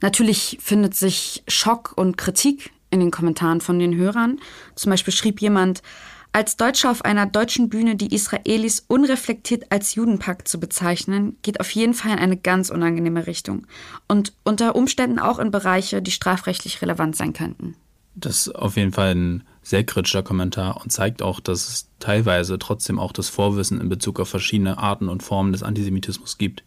[0.00, 4.38] Natürlich findet sich Schock und Kritik in den Kommentaren von den Hörern.
[4.74, 5.82] Zum Beispiel schrieb jemand,
[6.32, 11.70] als Deutscher auf einer deutschen Bühne die Israelis unreflektiert als Judenpakt zu bezeichnen, geht auf
[11.70, 13.66] jeden Fall in eine ganz unangenehme Richtung
[14.06, 17.74] und unter Umständen auch in Bereiche, die strafrechtlich relevant sein könnten.
[18.14, 22.58] Das ist auf jeden Fall ein sehr kritischer Kommentar und zeigt auch, dass es teilweise
[22.58, 26.64] trotzdem auch das Vorwissen in Bezug auf verschiedene Arten und Formen des Antisemitismus gibt.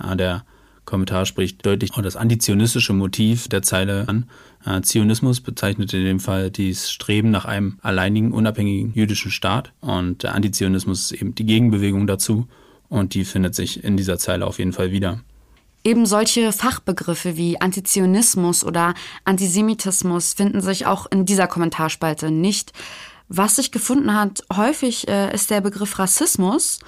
[0.00, 0.44] Ja, der
[0.84, 4.28] Kommentar spricht deutlich auch das antizionistische Motiv der Zeile an.
[4.64, 9.72] Äh, Zionismus bezeichnet in dem Fall das Streben nach einem alleinigen, unabhängigen jüdischen Staat.
[9.80, 12.46] Und der Antizionismus ist eben die Gegenbewegung dazu.
[12.88, 15.20] Und die findet sich in dieser Zeile auf jeden Fall wieder.
[15.82, 22.72] Eben solche Fachbegriffe wie Antizionismus oder Antisemitismus finden sich auch in dieser Kommentarspalte nicht.
[23.28, 26.80] Was sich gefunden hat, häufig äh, ist der Begriff Rassismus.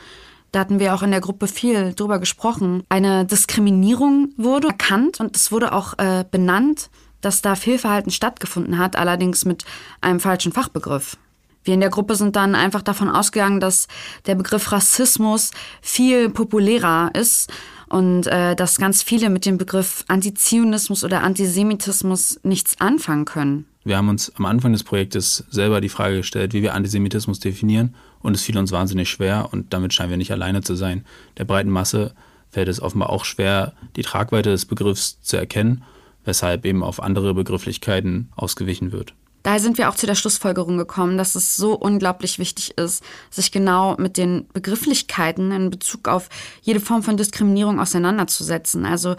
[0.53, 2.85] Da hatten wir auch in der Gruppe viel drüber gesprochen.
[2.91, 6.91] Eine Diskriminierung wurde erkannt und es wurde auch äh, benannt,
[7.23, 9.65] dass da Fehlverhalten stattgefunden hat, allerdings mit
[10.03, 11.17] einem falschen Fachbegriff.
[11.65, 13.87] Wir in der Gruppe sind dann einfach davon ausgegangen, dass
[14.27, 17.51] der Begriff Rassismus viel populärer ist
[17.89, 23.67] und äh, dass ganz viele mit dem Begriff Antizionismus oder Antisemitismus nichts anfangen können.
[23.85, 27.95] Wir haben uns am Anfang des Projektes selber die Frage gestellt, wie wir Antisemitismus definieren
[28.23, 31.05] und es fiel uns wahnsinnig schwer und damit scheinen wir nicht alleine zu sein.
[31.39, 32.15] Der breiten Masse
[32.51, 35.83] fällt es offenbar auch schwer, die Tragweite des Begriffs zu erkennen,
[36.25, 39.15] weshalb eben auf andere Begrifflichkeiten ausgewichen wird.
[39.43, 43.51] Daher sind wir auch zu der Schlussfolgerung gekommen, dass es so unglaublich wichtig ist, sich
[43.51, 46.29] genau mit den Begrifflichkeiten in Bezug auf
[46.63, 48.87] jede Form von Diskriminierung auseinanderzusetzen.
[48.87, 49.17] Also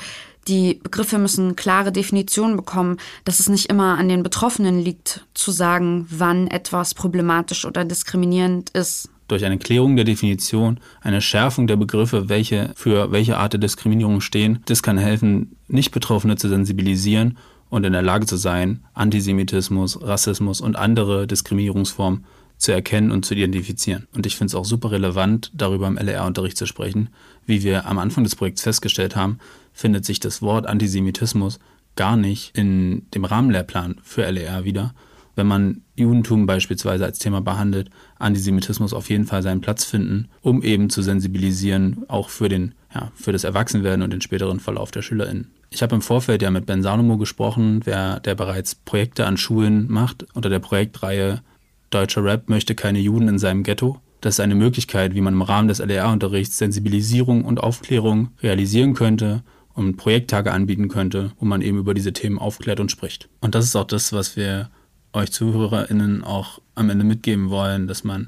[0.47, 5.51] die Begriffe müssen klare Definitionen bekommen, dass es nicht immer an den Betroffenen liegt, zu
[5.51, 9.09] sagen, wann etwas problematisch oder diskriminierend ist.
[9.29, 14.19] Durch eine Klärung der Definition, eine Schärfung der Begriffe, welche für welche Art der Diskriminierung
[14.19, 17.37] stehen, das kann helfen, Nicht-Betroffene zu sensibilisieren
[17.73, 22.23] und in der Lage zu sein, Antisemitismus, Rassismus und andere Diskriminierungsformen
[22.59, 24.05] zu erkennen und zu identifizieren.
[24.13, 27.09] Und ich finde es auch super relevant, darüber im LR-Unterricht zu sprechen.
[27.47, 29.39] Wie wir am Anfang des Projekts festgestellt haben,
[29.73, 31.57] findet sich das Wort Antisemitismus
[31.95, 34.93] gar nicht in dem Rahmenlehrplan für LER wieder.
[35.35, 40.61] Wenn man Judentum beispielsweise als Thema behandelt, Antisemitismus auf jeden Fall seinen Platz finden, um
[40.61, 45.01] eben zu sensibilisieren, auch für, den, ja, für das Erwachsenwerden und den späteren Verlauf der
[45.01, 45.49] SchülerInnen.
[45.73, 49.91] Ich habe im Vorfeld ja mit Ben Salomo gesprochen, wer, der bereits Projekte an Schulen
[49.91, 51.41] macht, unter der Projektreihe
[51.89, 53.99] Deutscher Rap möchte keine Juden in seinem Ghetto.
[54.21, 59.41] Das ist eine Möglichkeit, wie man im Rahmen des LER-Unterrichts Sensibilisierung und Aufklärung realisieren könnte
[59.73, 63.27] und Projekttage anbieten könnte, wo man eben über diese Themen aufklärt und spricht.
[63.41, 64.69] Und das ist auch das, was wir
[65.11, 68.27] euch ZuhörerInnen auch am Ende mitgeben wollen, dass man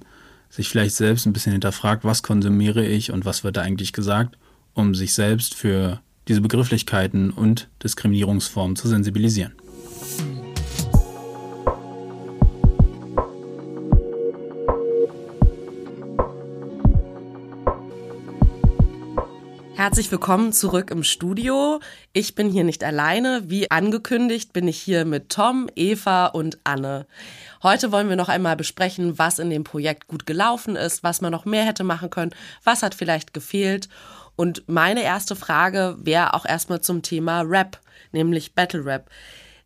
[0.50, 4.36] sich vielleicht selbst ein bisschen hinterfragt, was konsumiere ich und was wird da eigentlich gesagt,
[4.74, 9.54] um sich selbst für diese Begrifflichkeiten und Diskriminierungsformen zu sensibilisieren.
[19.76, 21.80] Herzlich willkommen zurück im Studio.
[22.12, 23.44] Ich bin hier nicht alleine.
[23.48, 27.06] Wie angekündigt bin ich hier mit Tom, Eva und Anne.
[27.62, 31.32] Heute wollen wir noch einmal besprechen, was in dem Projekt gut gelaufen ist, was man
[31.32, 32.32] noch mehr hätte machen können,
[32.64, 33.88] was hat vielleicht gefehlt.
[34.36, 37.80] Und meine erste Frage wäre auch erstmal zum Thema Rap,
[38.12, 39.10] nämlich Battle Rap.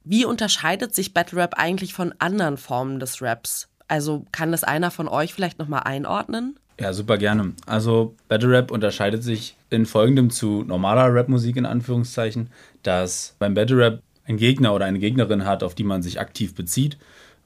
[0.04, 3.68] Wie unterscheidet sich Battle Rap eigentlich von anderen Formen des Raps?
[3.88, 6.60] Also kann das einer von euch vielleicht nochmal einordnen?
[6.80, 7.54] Ja, super gerne.
[7.66, 12.50] Also Battle Rap unterscheidet sich in folgendem zu normaler Rapmusik in Anführungszeichen,
[12.84, 16.56] dass beim Battle Rap ein Gegner oder eine Gegnerin hat, auf die man sich aktiv
[16.56, 16.98] bezieht,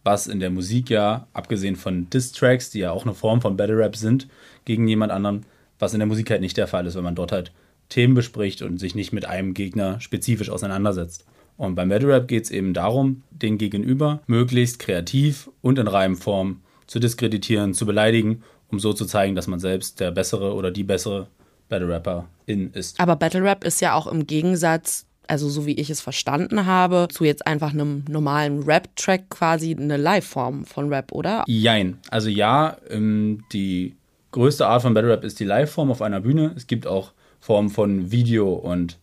[0.03, 3.77] was in der Musik ja, abgesehen von Diss-Tracks, die ja auch eine Form von Battle
[3.77, 4.27] Rap sind,
[4.65, 5.45] gegen jemand anderen,
[5.79, 7.51] was in der Musik halt nicht der Fall ist, wenn man dort halt
[7.89, 11.25] Themen bespricht und sich nicht mit einem Gegner spezifisch auseinandersetzt.
[11.57, 16.61] Und beim Battle Rap geht es eben darum, den Gegenüber möglichst kreativ und in Reimform
[16.87, 20.83] zu diskreditieren, zu beleidigen, um so zu zeigen, dass man selbst der bessere oder die
[20.83, 21.27] bessere
[21.69, 22.99] Battle Rapperin ist.
[22.99, 27.07] Aber Battle Rap ist ja auch im Gegensatz also so wie ich es verstanden habe,
[27.09, 31.43] zu jetzt einfach einem normalen Rap-Track quasi eine Live-Form von Rap, oder?
[31.47, 31.97] Jein.
[32.09, 33.95] Also ja, ähm, die
[34.33, 36.51] größte Art von Battle Rap ist die Live-Form auf einer Bühne.
[36.57, 38.99] Es gibt auch Formen von Video- und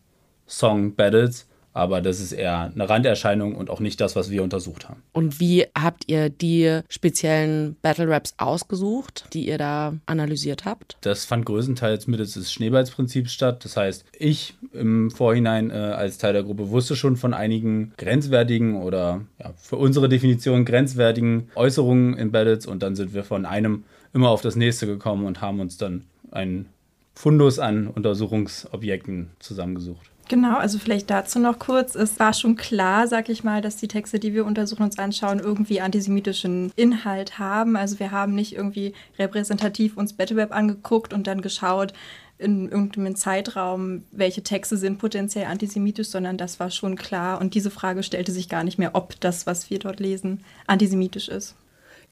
[0.46, 5.02] Song-Battles aber das ist eher eine Randerscheinung und auch nicht das, was wir untersucht haben.
[5.12, 10.96] Und wie habt ihr die speziellen Battle Raps ausgesucht, die ihr da analysiert habt?
[11.02, 13.64] Das fand größtenteils mittels des Schneeballsprinzips statt.
[13.64, 18.82] Das heißt, ich im Vorhinein äh, als Teil der Gruppe wusste schon von einigen grenzwertigen
[18.82, 23.84] oder ja, für unsere Definition grenzwertigen Äußerungen in Battles und dann sind wir von einem
[24.12, 26.68] immer auf das nächste gekommen und haben uns dann einen
[27.14, 30.10] Fundus an Untersuchungsobjekten zusammengesucht.
[30.28, 31.96] Genau, also vielleicht dazu noch kurz.
[31.96, 35.40] Es war schon klar, sag ich mal, dass die Texte, die wir untersuchen, uns anschauen,
[35.40, 37.76] irgendwie antisemitischen Inhalt haben.
[37.76, 41.92] Also wir haben nicht irgendwie repräsentativ uns Battleweb angeguckt und dann geschaut,
[42.38, 47.40] in irgendeinem Zeitraum, welche Texte sind potenziell antisemitisch, sondern das war schon klar.
[47.40, 51.28] Und diese Frage stellte sich gar nicht mehr, ob das, was wir dort lesen, antisemitisch
[51.28, 51.54] ist.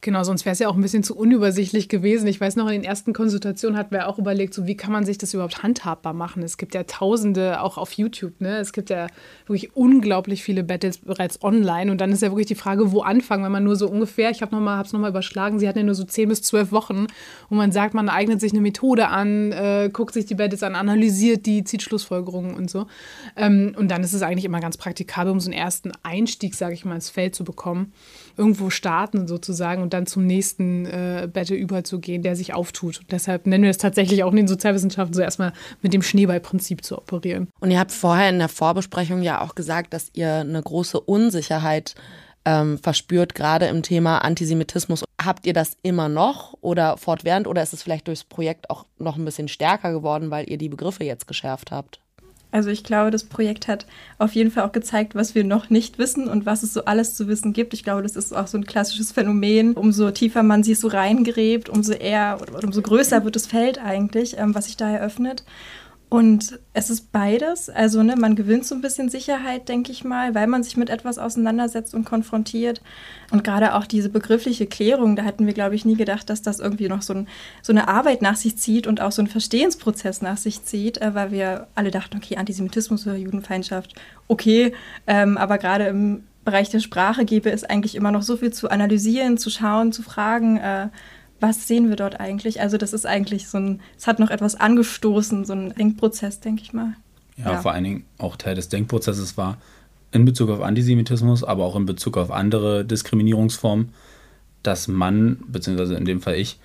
[0.00, 2.28] Genau, sonst wäre es ja auch ein bisschen zu unübersichtlich gewesen.
[2.28, 5.04] Ich weiß noch, in den ersten Konsultationen hatten wir auch überlegt, so wie kann man
[5.04, 6.44] sich das überhaupt handhabbar machen.
[6.44, 8.58] Es gibt ja Tausende, auch auf YouTube, ne?
[8.58, 9.08] Es gibt ja
[9.48, 11.90] wirklich unglaublich viele Battles bereits online.
[11.90, 14.40] Und dann ist ja wirklich die Frage, wo anfangen, wenn man nur so ungefähr, ich
[14.40, 17.08] habe noch mal, es nochmal überschlagen, sie hatten ja nur so zehn bis zwölf Wochen,
[17.48, 20.76] wo man sagt, man eignet sich eine Methode an, äh, guckt sich die Battles an,
[20.76, 22.86] analysiert die, zieht Schlussfolgerungen und so.
[23.34, 26.74] Ähm, und dann ist es eigentlich immer ganz praktikabel, um so einen ersten Einstieg, sage
[26.74, 27.92] ich mal, ins Feld zu bekommen.
[28.36, 33.00] Irgendwo starten sozusagen und dann zum nächsten äh, Battle überzugehen, der sich auftut.
[33.00, 36.84] Und deshalb nennen wir es tatsächlich auch in den Sozialwissenschaften so erstmal mit dem Schneeballprinzip
[36.84, 37.48] zu operieren.
[37.58, 41.94] Und ihr habt vorher in der Vorbesprechung ja auch gesagt, dass ihr eine große Unsicherheit
[42.44, 45.04] ähm, verspürt, gerade im Thema Antisemitismus.
[45.24, 49.16] Habt ihr das immer noch oder fortwährend oder ist es vielleicht durchs Projekt auch noch
[49.16, 51.98] ein bisschen stärker geworden, weil ihr die Begriffe jetzt geschärft habt?
[52.50, 55.98] Also ich glaube, das Projekt hat auf jeden Fall auch gezeigt, was wir noch nicht
[55.98, 57.74] wissen und was es so alles zu wissen gibt.
[57.74, 59.74] Ich glaube, das ist auch so ein klassisches Phänomen.
[59.74, 64.38] Umso tiefer man sich so reingräbt, umso eher oder umso größer wird das Feld eigentlich,
[64.38, 65.44] ähm, was sich da eröffnet.
[66.10, 67.68] Und es ist beides.
[67.68, 70.88] Also ne, man gewinnt so ein bisschen Sicherheit, denke ich mal, weil man sich mit
[70.88, 72.80] etwas auseinandersetzt und konfrontiert.
[73.30, 76.60] Und gerade auch diese begriffliche Klärung, da hätten wir, glaube ich, nie gedacht, dass das
[76.60, 77.28] irgendwie noch so, ein,
[77.60, 81.14] so eine Arbeit nach sich zieht und auch so einen Verstehensprozess nach sich zieht, äh,
[81.14, 83.94] weil wir alle dachten, okay, Antisemitismus oder Judenfeindschaft,
[84.28, 84.72] okay,
[85.06, 88.70] ähm, aber gerade im Bereich der Sprache gäbe es eigentlich immer noch so viel zu
[88.70, 90.56] analysieren, zu schauen, zu fragen.
[90.56, 90.88] Äh,
[91.40, 92.60] was sehen wir dort eigentlich?
[92.60, 96.62] Also das ist eigentlich so ein, es hat noch etwas angestoßen, so ein Denkprozess, denke
[96.62, 96.94] ich mal.
[97.36, 99.58] Ja, ja, vor allen Dingen auch Teil des Denkprozesses war
[100.10, 103.90] in Bezug auf Antisemitismus, aber auch in Bezug auf andere Diskriminierungsformen,
[104.62, 106.58] dass man, beziehungsweise in dem Fall ich,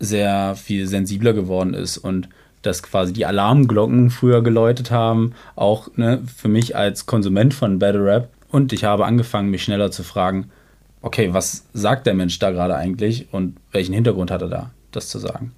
[0.00, 2.28] sehr viel sensibler geworden ist und
[2.62, 8.04] dass quasi die Alarmglocken früher geläutet haben, auch ne, für mich als Konsument von Battle
[8.04, 8.28] Rap.
[8.50, 10.50] Und ich habe angefangen, mich schneller zu fragen,
[11.02, 15.08] okay, was sagt der Mensch da gerade eigentlich und welchen Hintergrund hat er da, das
[15.08, 15.52] zu sagen?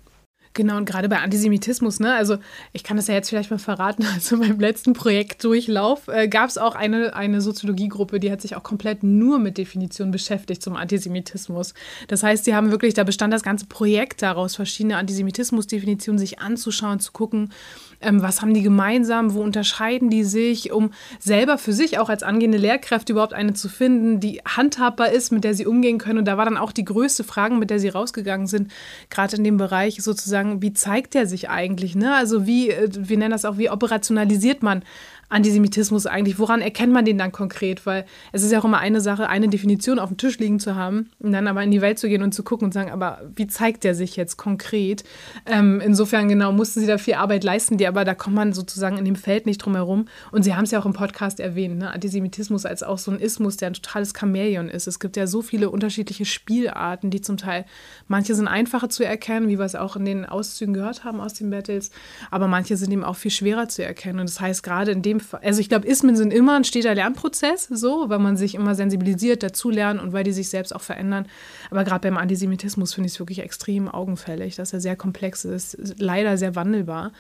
[0.57, 2.37] Genau, und gerade bei Antisemitismus, ne, also
[2.73, 6.59] ich kann das ja jetzt vielleicht mal verraten, also beim letzten Projektdurchlauf äh, gab es
[6.59, 11.75] auch eine, eine Soziologiegruppe, die hat sich auch komplett nur mit Definitionen beschäftigt zum Antisemitismus.
[12.07, 17.01] Das heißt, sie haben wirklich, da bestand das ganze Projekt daraus, verschiedene Antisemitismusdefinitionen sich anzuschauen,
[17.01, 17.53] zu gucken,
[18.01, 22.23] ähm, was haben die gemeinsam, wo unterscheiden die sich, um selber für sich auch als
[22.23, 26.19] angehende Lehrkräfte überhaupt eine zu finden, die handhabbar ist, mit der sie umgehen können.
[26.19, 28.73] Und da war dann auch die größte Frage, mit der sie rausgegangen sind,
[29.11, 31.95] gerade in dem Bereich sozusagen, wie zeigt der sich eigentlich?
[31.95, 32.15] Ne?
[32.15, 34.83] Also wie, äh, wir nennen das auch, wie operationalisiert man
[35.35, 36.39] Antisemitismus eigentlich?
[36.39, 37.85] Woran erkennt man den dann konkret?
[37.87, 40.77] Weil es ist ja auch immer eine Sache, eine Definition auf dem Tisch liegen zu
[40.77, 43.21] haben und dann aber in die Welt zu gehen und zu gucken und sagen, aber
[43.35, 45.03] wie zeigt der sich jetzt konkret?
[45.45, 48.97] Ähm, insofern genau mussten sie da viel Arbeit leisten, die aber da kommt man sozusagen
[48.97, 50.07] in dem Feld nicht drum herum.
[50.31, 51.91] Und sie haben es ja auch im Podcast erwähnt, ne?
[51.91, 54.87] Antisemitismus als auch so ein Ismus, der ein totales Chamäleon ist.
[54.87, 57.65] Es gibt ja so viele unterschiedliche Spielarten, die zum Teil,
[58.07, 61.35] manche sind einfacher zu erkennen, wie wir es auch in den Auszügen gehört haben aus
[61.35, 61.91] den Battles,
[62.31, 64.21] aber manche sind eben auch viel schwerer zu erkennen.
[64.21, 66.95] Und das heißt, gerade in dem Fall, also ich glaube, Ismen sind immer ein steter
[66.95, 71.27] Lernprozess, so, weil man sich immer sensibilisiert, dazulernt und weil die sich selbst auch verändern.
[71.71, 75.77] Aber gerade beim Antisemitismus finde ich es wirklich extrem augenfällig, dass er sehr komplex ist,
[75.99, 77.13] leider sehr wandelbar.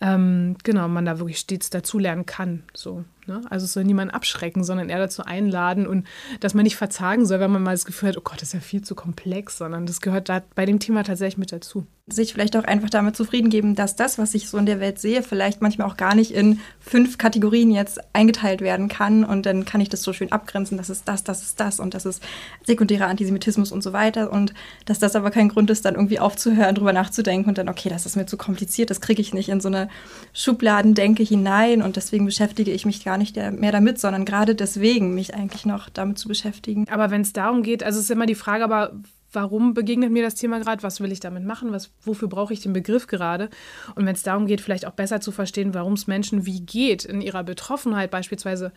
[0.00, 3.04] Ähm, genau, man da wirklich stets dazulernen kann, so.
[3.28, 3.42] Ne?
[3.50, 6.06] Also es soll niemand abschrecken, sondern eher dazu einladen und
[6.40, 8.54] dass man nicht verzagen soll, wenn man mal das Gefühl hat, oh Gott, das ist
[8.54, 12.32] ja viel zu komplex, sondern das gehört da bei dem Thema tatsächlich mit dazu sich
[12.32, 15.22] vielleicht auch einfach damit zufrieden geben, dass das, was ich so in der Welt sehe,
[15.22, 19.24] vielleicht manchmal auch gar nicht in fünf Kategorien jetzt eingeteilt werden kann.
[19.24, 21.94] Und dann kann ich das so schön abgrenzen, das ist das, das ist das und
[21.94, 22.22] das ist
[22.66, 24.32] sekundärer Antisemitismus und so weiter.
[24.32, 24.54] Und
[24.86, 28.06] dass das aber kein Grund ist, dann irgendwie aufzuhören, drüber nachzudenken und dann, okay, das
[28.06, 29.88] ist mir zu kompliziert, das kriege ich nicht in so eine
[30.32, 35.34] Schubladendenke hinein und deswegen beschäftige ich mich gar nicht mehr damit, sondern gerade deswegen mich
[35.34, 36.86] eigentlich noch damit zu beschäftigen.
[36.88, 38.92] Aber wenn es darum geht, also es ist immer die Frage, aber
[39.32, 42.60] warum begegnet mir das Thema gerade, was will ich damit machen, was, wofür brauche ich
[42.60, 43.50] den Begriff gerade.
[43.94, 47.04] Und wenn es darum geht, vielleicht auch besser zu verstehen, warum es Menschen wie geht
[47.04, 48.72] in ihrer Betroffenheit beispielsweise,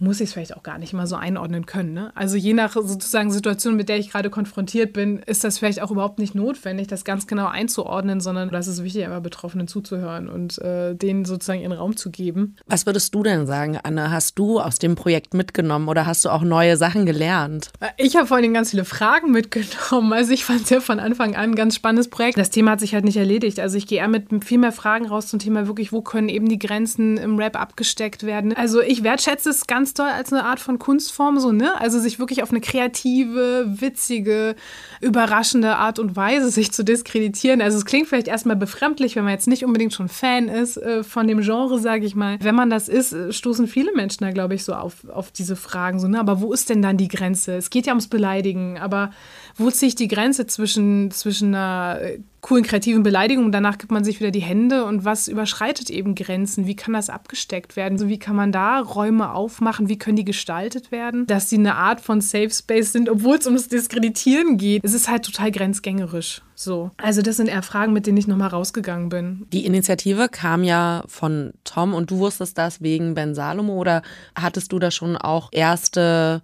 [0.00, 1.92] muss ich es vielleicht auch gar nicht mal so einordnen können.
[1.92, 2.10] Ne?
[2.14, 5.90] Also je nach sozusagen Situation, mit der ich gerade konfrontiert bin, ist das vielleicht auch
[5.90, 10.58] überhaupt nicht notwendig, das ganz genau einzuordnen, sondern das ist wichtig, einfach Betroffenen zuzuhören und
[10.58, 12.56] äh, denen sozusagen ihren Raum zu geben.
[12.66, 14.10] Was würdest du denn sagen, Anna?
[14.10, 17.70] Hast du aus dem Projekt mitgenommen oder hast du auch neue Sachen gelernt?
[17.98, 20.12] Ich habe vor allem ganz viele Fragen mitgenommen.
[20.14, 22.38] Also ich fand es ja von Anfang an ein ganz spannendes Projekt.
[22.38, 23.60] Das Thema hat sich halt nicht erledigt.
[23.60, 26.48] Also ich gehe eher mit viel mehr Fragen raus zum Thema wirklich, wo können eben
[26.48, 28.56] die Grenzen im Rap abgesteckt werden.
[28.56, 31.80] Also ich wertschätze es ganz ganz doll als eine Art von Kunstform, so, ne?
[31.80, 34.54] Also sich wirklich auf eine kreative, witzige,
[35.00, 37.60] überraschende Art und Weise sich zu diskreditieren.
[37.60, 41.02] Also es klingt vielleicht erstmal befremdlich, wenn man jetzt nicht unbedingt schon Fan ist äh,
[41.02, 42.38] von dem Genre, sage ich mal.
[42.40, 45.56] Wenn man das ist, äh, stoßen viele Menschen da, glaube ich, so auf, auf diese
[45.56, 46.20] Fragen, so, ne?
[46.20, 47.54] Aber wo ist denn dann die Grenze?
[47.56, 49.10] Es geht ja ums Beleidigen, aber
[49.56, 53.92] wo ziehe ich die Grenze zwischen, zwischen einer äh, coolen kreativen Beleidigung und danach gibt
[53.92, 56.66] man sich wieder die Hände und was überschreitet eben Grenzen?
[56.66, 57.98] Wie kann das abgesteckt werden?
[57.98, 59.88] So, wie kann man da Räume aufmachen?
[59.88, 61.26] Wie können die gestaltet werden?
[61.26, 64.84] Dass sie eine Art von Safe Space sind, obwohl es ums Diskreditieren geht.
[64.84, 66.42] Es ist halt total grenzgängerisch.
[66.54, 66.90] So.
[66.96, 69.46] Also das sind eher Fragen, mit denen ich nochmal rausgegangen bin.
[69.52, 74.02] Die Initiative kam ja von Tom und du wusstest das wegen Ben Salomo oder
[74.34, 76.42] hattest du da schon auch erste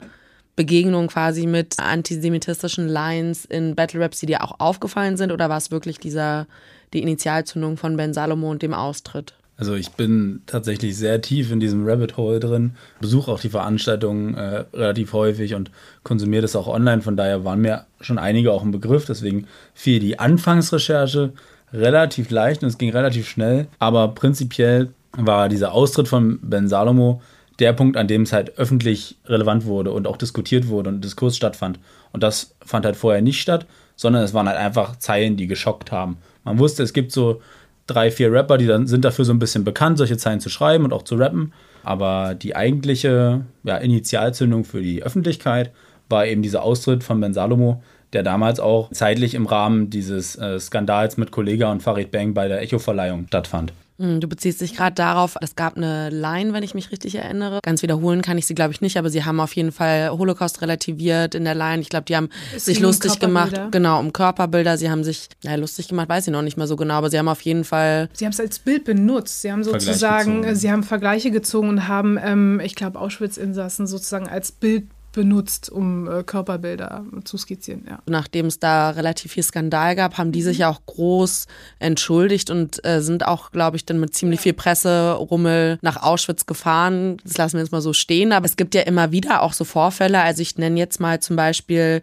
[0.57, 5.31] Begegnung quasi mit antisemitistischen Lines in Battle Raps, die dir auch aufgefallen sind?
[5.31, 6.47] Oder war es wirklich dieser,
[6.95, 9.35] die Initialzündung von Ben Salomo und dem Austritt?
[9.59, 14.35] Also ich bin tatsächlich sehr tief in diesem Rabbit Hole drin, besuche auch die Veranstaltungen
[14.35, 15.71] äh, relativ häufig und
[16.03, 17.01] konsumiere das auch online.
[17.01, 19.07] Von daher waren mir schon einige auch ein Begriff.
[19.07, 21.33] Deswegen fiel die Anfangsrecherche
[21.73, 23.69] relativ leicht und es ging relativ schnell.
[23.79, 27.23] Aber prinzipiell war dieser Austritt von Ben Salomo
[27.59, 31.37] der Punkt, an dem es halt öffentlich relevant wurde und auch diskutiert wurde und Diskurs
[31.37, 31.79] stattfand.
[32.12, 33.66] Und das fand halt vorher nicht statt,
[33.97, 36.19] sondern es waren halt einfach Zeilen, die geschockt haben.
[36.45, 37.40] Man wusste, es gibt so
[37.87, 40.85] drei, vier Rapper, die dann sind dafür so ein bisschen bekannt, solche Zeilen zu schreiben
[40.85, 41.53] und auch zu rappen.
[41.83, 45.73] Aber die eigentliche ja, Initialzündung für die Öffentlichkeit
[46.09, 50.59] war eben dieser Austritt von Ben Salomo, der damals auch zeitlich im Rahmen dieses äh,
[50.59, 53.73] Skandals mit Kollega und Farid Bang bei der Echo-Verleihung stattfand.
[53.99, 57.61] Hm, du beziehst dich gerade darauf, es gab eine Line, wenn ich mich richtig erinnere.
[57.63, 60.61] Ganz wiederholen kann ich sie, glaube ich, nicht, aber sie haben auf jeden Fall Holocaust
[60.61, 61.81] relativiert in der Line.
[61.81, 64.77] Ich glaube, die haben es sich lustig gemacht, genau, um Körperbilder.
[64.77, 67.19] Sie haben sich, ja, lustig gemacht, weiß ich noch nicht mal so genau, aber sie
[67.19, 68.11] haben auf jeden Fall.
[68.13, 69.41] Sie haben es als Bild benutzt.
[69.43, 74.53] Sie haben sozusagen, sie haben Vergleiche gezogen und haben, ähm, ich glaube, Auschwitz-Insassen sozusagen als
[74.53, 74.85] Bild
[75.16, 77.87] benutzt, um äh, Körperbilder zu skizzieren.
[77.88, 78.00] Ja.
[78.05, 81.46] Nachdem es da relativ viel Skandal gab, haben die sich ja auch groß
[81.79, 87.16] entschuldigt und äh, sind auch, glaube ich, dann mit ziemlich viel Presserummel nach Auschwitz gefahren.
[87.24, 88.31] Das lassen wir jetzt mal so stehen.
[88.31, 90.20] Aber es gibt ja immer wieder auch so Vorfälle.
[90.20, 92.02] Also ich nenne jetzt mal zum Beispiel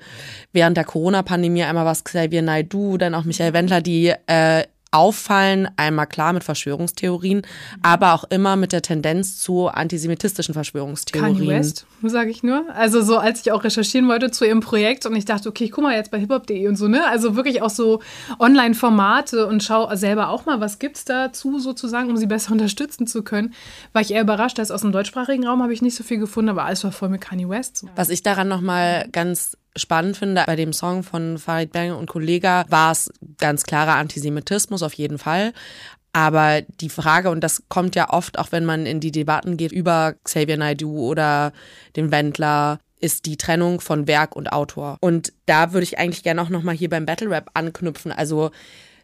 [0.51, 4.63] während der Corona-Pandemie einmal was Xavier Naidu, dann auch Michael Wendler, die äh,
[4.93, 7.41] auffallen, einmal klar mit Verschwörungstheorien,
[7.81, 11.35] aber auch immer mit der Tendenz zu antisemitistischen Verschwörungstheorien.
[11.35, 12.65] Kanye West, sage ich nur.
[12.75, 15.71] Also so, als ich auch recherchieren wollte zu ihrem Projekt und ich dachte, okay, ich
[15.71, 17.07] guck mal jetzt bei hiphop.de und so, ne?
[17.07, 18.01] Also wirklich auch so
[18.39, 23.23] Online-Formate und schau selber auch mal, was gibt's dazu sozusagen, um sie besser unterstützen zu
[23.23, 23.53] können.
[23.93, 26.49] War ich eher überrascht, dass aus dem deutschsprachigen Raum habe ich nicht so viel gefunden,
[26.49, 27.85] aber alles war voll mit Kanye West.
[27.95, 32.65] Was ich daran nochmal ganz spannend finde, bei dem Song von Farid Bang und Kollega
[32.69, 35.53] war es ganz klarer Antisemitismus auf jeden Fall.
[36.13, 39.71] Aber die Frage, und das kommt ja oft, auch wenn man in die Debatten geht
[39.71, 41.53] über Xavier Naidoo oder
[41.95, 44.97] den Wendler, ist die Trennung von Werk und Autor.
[45.01, 48.11] Und da würde ich eigentlich gerne auch nochmal hier beim Battle Rap anknüpfen.
[48.11, 48.51] Also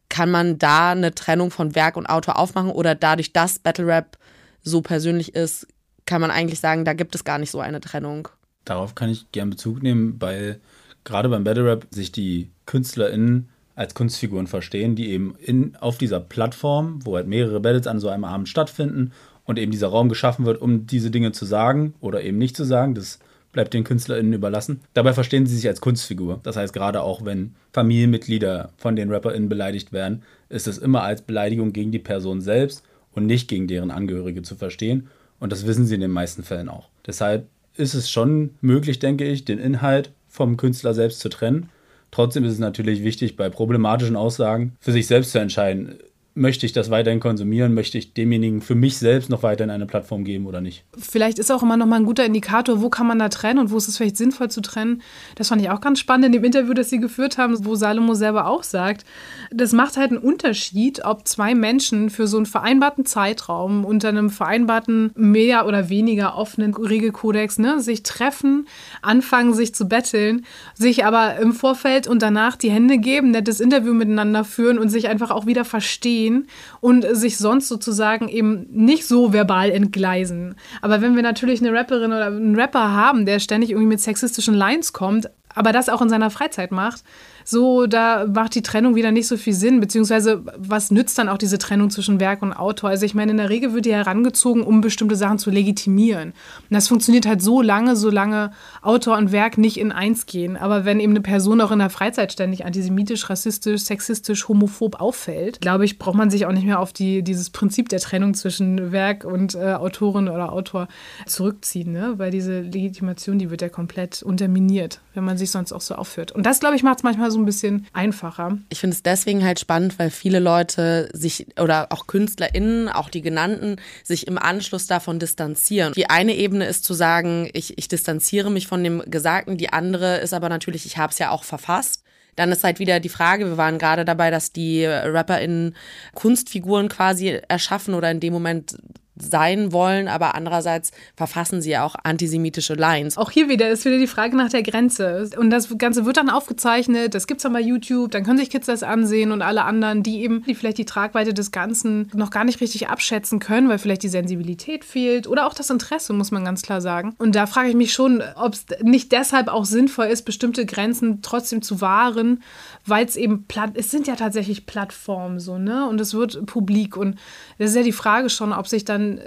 [0.08, 4.18] kann man da eine Trennung von Werk und Autor aufmachen oder dadurch, dass Battle Rap
[4.62, 5.68] so persönlich ist,
[6.06, 8.30] kann man eigentlich sagen, da gibt es gar nicht so eine Trennung.
[8.70, 10.60] Darauf kann ich gern Bezug nehmen, weil
[11.04, 16.20] gerade beim Battle Rap sich die KünstlerInnen als Kunstfiguren verstehen, die eben in, auf dieser
[16.20, 19.12] Plattform, wo halt mehrere Battles an so einem Abend stattfinden
[19.46, 22.64] und eben dieser Raum geschaffen wird, um diese Dinge zu sagen oder eben nicht zu
[22.64, 22.94] sagen.
[22.94, 23.18] Das
[23.52, 24.82] bleibt den KünstlerInnen überlassen.
[24.94, 26.40] Dabei verstehen sie sich als Kunstfigur.
[26.44, 31.24] Das heißt, gerade auch wenn Familienmitglieder von den RapperInnen beleidigt werden, ist es immer als
[31.24, 35.08] Beleidigung gegen die Person selbst und nicht gegen deren Angehörige zu verstehen.
[35.40, 36.90] Und das wissen sie in den meisten Fällen auch.
[37.08, 37.48] Deshalb
[37.80, 41.70] ist es schon möglich, denke ich, den Inhalt vom Künstler selbst zu trennen.
[42.12, 45.96] Trotzdem ist es natürlich wichtig, bei problematischen Aussagen für sich selbst zu entscheiden,
[46.36, 50.24] möchte ich das weiterhin konsumieren, möchte ich demjenigen für mich selbst noch weiterhin eine Plattform
[50.24, 50.86] geben oder nicht.
[50.98, 53.72] Vielleicht ist auch immer noch mal ein guter Indikator, wo kann man da trennen und
[53.72, 55.02] wo ist es vielleicht sinnvoll zu trennen.
[55.36, 58.14] Das fand ich auch ganz spannend in dem Interview, das Sie geführt haben, wo Salomo
[58.14, 59.06] selber auch sagt,
[59.52, 64.30] das macht halt einen Unterschied, ob zwei Menschen für so einen vereinbarten Zeitraum unter einem
[64.30, 68.68] vereinbarten mehr oder weniger offenen Regelkodex ne, sich treffen,
[69.02, 73.94] anfangen sich zu betteln, sich aber im Vorfeld und danach die Hände geben, nettes Interview
[73.94, 76.48] miteinander führen und sich einfach auch wieder verstehen verstehen
[76.82, 80.56] und sich sonst sozusagen eben nicht so verbal entgleisen.
[80.82, 84.54] Aber wenn wir natürlich eine Rapperin oder einen Rapper haben, der ständig irgendwie mit sexistischen
[84.54, 87.04] Lines kommt, aber das auch in seiner Freizeit macht,
[87.50, 91.38] so, da macht die Trennung wieder nicht so viel Sinn, beziehungsweise was nützt dann auch
[91.40, 92.92] diese Trennung zwischen Werk und Autor?
[92.92, 96.30] Also ich meine, in der Regel wird die herangezogen, um bestimmte Sachen zu legitimieren.
[96.30, 100.58] Und das funktioniert halt so lange, solange Autor und Werk nicht in eins gehen.
[100.58, 105.60] Aber wenn eben eine Person auch in der Freizeit ständig antisemitisch, rassistisch, sexistisch, homophob auffällt,
[105.60, 108.92] glaube ich, braucht man sich auch nicht mehr auf die, dieses Prinzip der Trennung zwischen
[108.92, 110.88] Werk und äh, Autorin oder Autor
[111.26, 112.14] zurückziehen, ne?
[112.18, 116.32] weil diese Legitimation, die wird ja komplett unterminiert, wenn man sich sonst auch so aufführt.
[116.32, 118.58] Und das, glaube ich, macht es manchmal so ein bisschen einfacher.
[118.70, 123.22] Ich finde es deswegen halt spannend, weil viele Leute sich oder auch KünstlerInnen, auch die
[123.22, 125.94] genannten, sich im Anschluss davon distanzieren.
[125.94, 130.18] Die eine Ebene ist zu sagen, ich, ich distanziere mich von dem Gesagten, die andere
[130.18, 132.04] ist aber natürlich, ich habe es ja auch verfasst.
[132.36, 135.76] Dann ist halt wieder die Frage, wir waren gerade dabei, dass die RapperInnen
[136.14, 138.78] Kunstfiguren quasi erschaffen oder in dem Moment
[139.22, 143.18] sein wollen, aber andererseits verfassen sie ja auch antisemitische Lines.
[143.18, 145.30] Auch hier wieder ist wieder die Frage nach der Grenze.
[145.38, 148.50] Und das Ganze wird dann aufgezeichnet, das gibt es dann bei YouTube, dann können sich
[148.50, 152.32] Kids das ansehen und alle anderen, die eben die vielleicht die Tragweite des Ganzen noch
[152.32, 156.32] gar nicht richtig abschätzen können, weil vielleicht die Sensibilität fehlt oder auch das Interesse, muss
[156.32, 157.16] man ganz klar sagen.
[157.18, 161.22] Und da frage ich mich schon, ob es nicht deshalb auch sinnvoll ist, bestimmte Grenzen
[161.22, 162.42] trotzdem zu wahren,
[162.90, 165.88] weil es eben, es sind ja tatsächlich Plattformen so, ne?
[165.88, 167.18] Und es wird publik und
[167.58, 169.22] das ist ja die Frage schon, ob sich dann,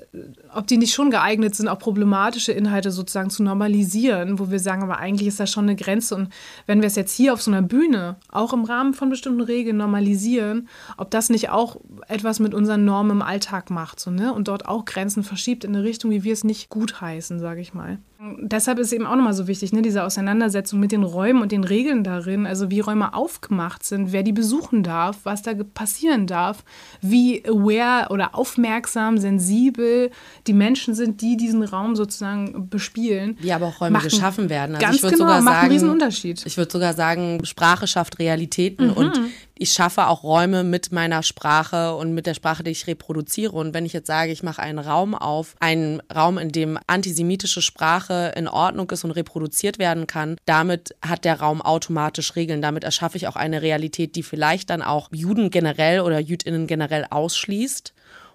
[0.55, 4.83] ob die nicht schon geeignet sind, auch problematische Inhalte sozusagen zu normalisieren, wo wir sagen,
[4.83, 6.15] aber eigentlich ist da schon eine Grenze.
[6.15, 6.29] Und
[6.67, 9.77] wenn wir es jetzt hier auf so einer Bühne, auch im Rahmen von bestimmten Regeln
[9.77, 11.77] normalisieren, ob das nicht auch
[12.09, 14.33] etwas mit unseren Normen im Alltag macht, so, ne?
[14.33, 17.75] Und dort auch Grenzen verschiebt in eine Richtung, wie wir es nicht gutheißen, sage ich
[17.75, 17.99] mal.
[18.41, 21.65] Deshalb ist eben auch nochmal so wichtig, ne, diese Auseinandersetzung mit den Räumen und den
[21.65, 26.63] Regeln darin, also wie Räume aufgemacht sind, wer die besuchen darf, was da passieren darf,
[27.01, 30.13] wie aware oder aufmerksam, sensibel
[30.47, 33.37] die Menschen sind, die diesen Raum sozusagen bespielen.
[33.41, 34.77] Wie aber auch Räume geschaffen werden.
[34.77, 36.47] Also ganz ich würde genau, sogar sagen, einen Riesenunterschied.
[36.47, 38.93] Ich würde sogar sagen, Sprache schafft Realitäten mhm.
[38.93, 39.21] und
[39.55, 43.53] ich schaffe auch Räume mit meiner Sprache und mit der Sprache, die ich reproduziere.
[43.53, 47.63] Und wenn ich jetzt sage, ich mache einen Raum auf, einen Raum, in dem antisemitische
[47.63, 52.63] Sprache in Ordnung ist und reproduziert werden kann, damit hat der Raum automatisch Regeln.
[52.63, 57.07] Damit erschaffe ich auch eine Realität, die vielleicht dann auch Juden generell oder Jüdinnen generell
[57.09, 57.95] ausschließt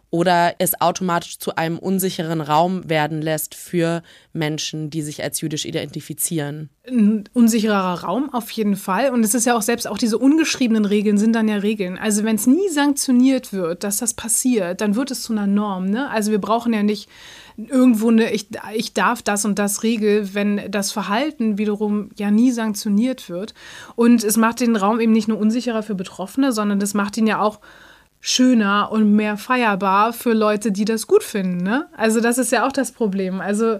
[0.09, 5.65] oder es automatisch zu einem unsicheren Raum werden lässt für Menschen, die sich als jüdisch
[5.65, 6.69] identifizieren.
[6.87, 9.09] Ein unsicherer Raum auf jeden Fall.
[9.09, 11.97] Und es ist ja auch selbst auch diese ungeschriebenen Regeln sind dann ja Regeln.
[11.97, 15.89] Also wenn es nie sanktioniert wird, dass das passiert, dann wird es zu einer Norm.
[15.89, 16.09] Ne?
[16.09, 17.09] Also wir brauchen ja nicht
[17.57, 22.51] irgendwo eine, ich, ich darf das und das Regel, wenn das Verhalten wiederum ja nie
[22.51, 23.53] sanktioniert wird.
[23.95, 27.27] Und es macht den Raum eben nicht nur unsicherer für Betroffene, sondern das macht ihn
[27.27, 27.59] ja auch
[28.28, 31.63] schöner und mehr feierbar für Leute, die das gut finden.
[31.63, 31.88] Ne?
[31.95, 33.39] Also das ist ja auch das Problem.
[33.39, 33.80] Also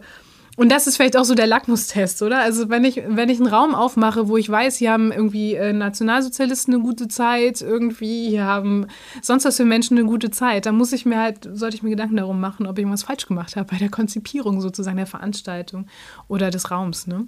[0.56, 2.39] und das ist vielleicht auch so der Lackmustest, oder?
[2.39, 5.74] Also wenn ich, wenn ich einen Raum aufmache, wo ich weiß, hier haben irgendwie äh,
[5.74, 8.88] Nationalsozialisten eine gute Zeit, irgendwie hier haben
[9.22, 11.89] sonst was für Menschen eine gute Zeit, dann muss ich mir halt, sollte ich mir
[11.89, 15.88] Gedanken darum machen, ob ich irgendwas falsch gemacht habe bei der Konzipierung sozusagen der Veranstaltung
[16.30, 17.28] oder des Raums, ne?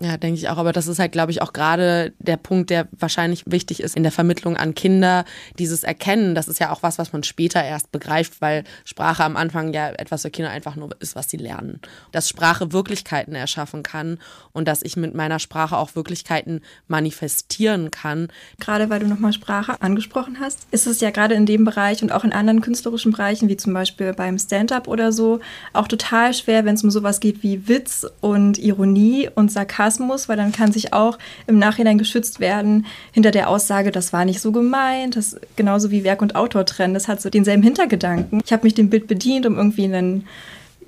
[0.00, 0.56] Ja, denke ich auch.
[0.56, 4.02] Aber das ist halt, glaube ich, auch gerade der Punkt, der wahrscheinlich wichtig ist in
[4.02, 5.24] der Vermittlung an Kinder.
[5.56, 9.36] Dieses Erkennen, das ist ja auch was, was man später erst begreift, weil Sprache am
[9.36, 11.80] Anfang ja etwas für Kinder einfach nur ist, was sie lernen.
[12.10, 14.18] Dass Sprache Wirklichkeiten erschaffen kann
[14.50, 18.26] und dass ich mit meiner Sprache auch Wirklichkeiten manifestieren kann.
[18.58, 22.10] Gerade weil du nochmal Sprache angesprochen hast, ist es ja gerade in dem Bereich und
[22.10, 25.38] auch in anderen künstlerischen Bereichen, wie zum Beispiel beim Stand-up oder so,
[25.72, 30.28] auch total schwer, wenn es um sowas geht wie Witz und Ironie und Sarkasmus Sarkasmus,
[30.28, 34.40] weil dann kann sich auch im Nachhinein geschützt werden hinter der Aussage, das war nicht
[34.40, 38.40] so gemeint, das genauso wie Werk und Autor trennen, das hat so denselben Hintergedanken.
[38.44, 40.26] Ich habe mich dem Bild bedient, um irgendwie einen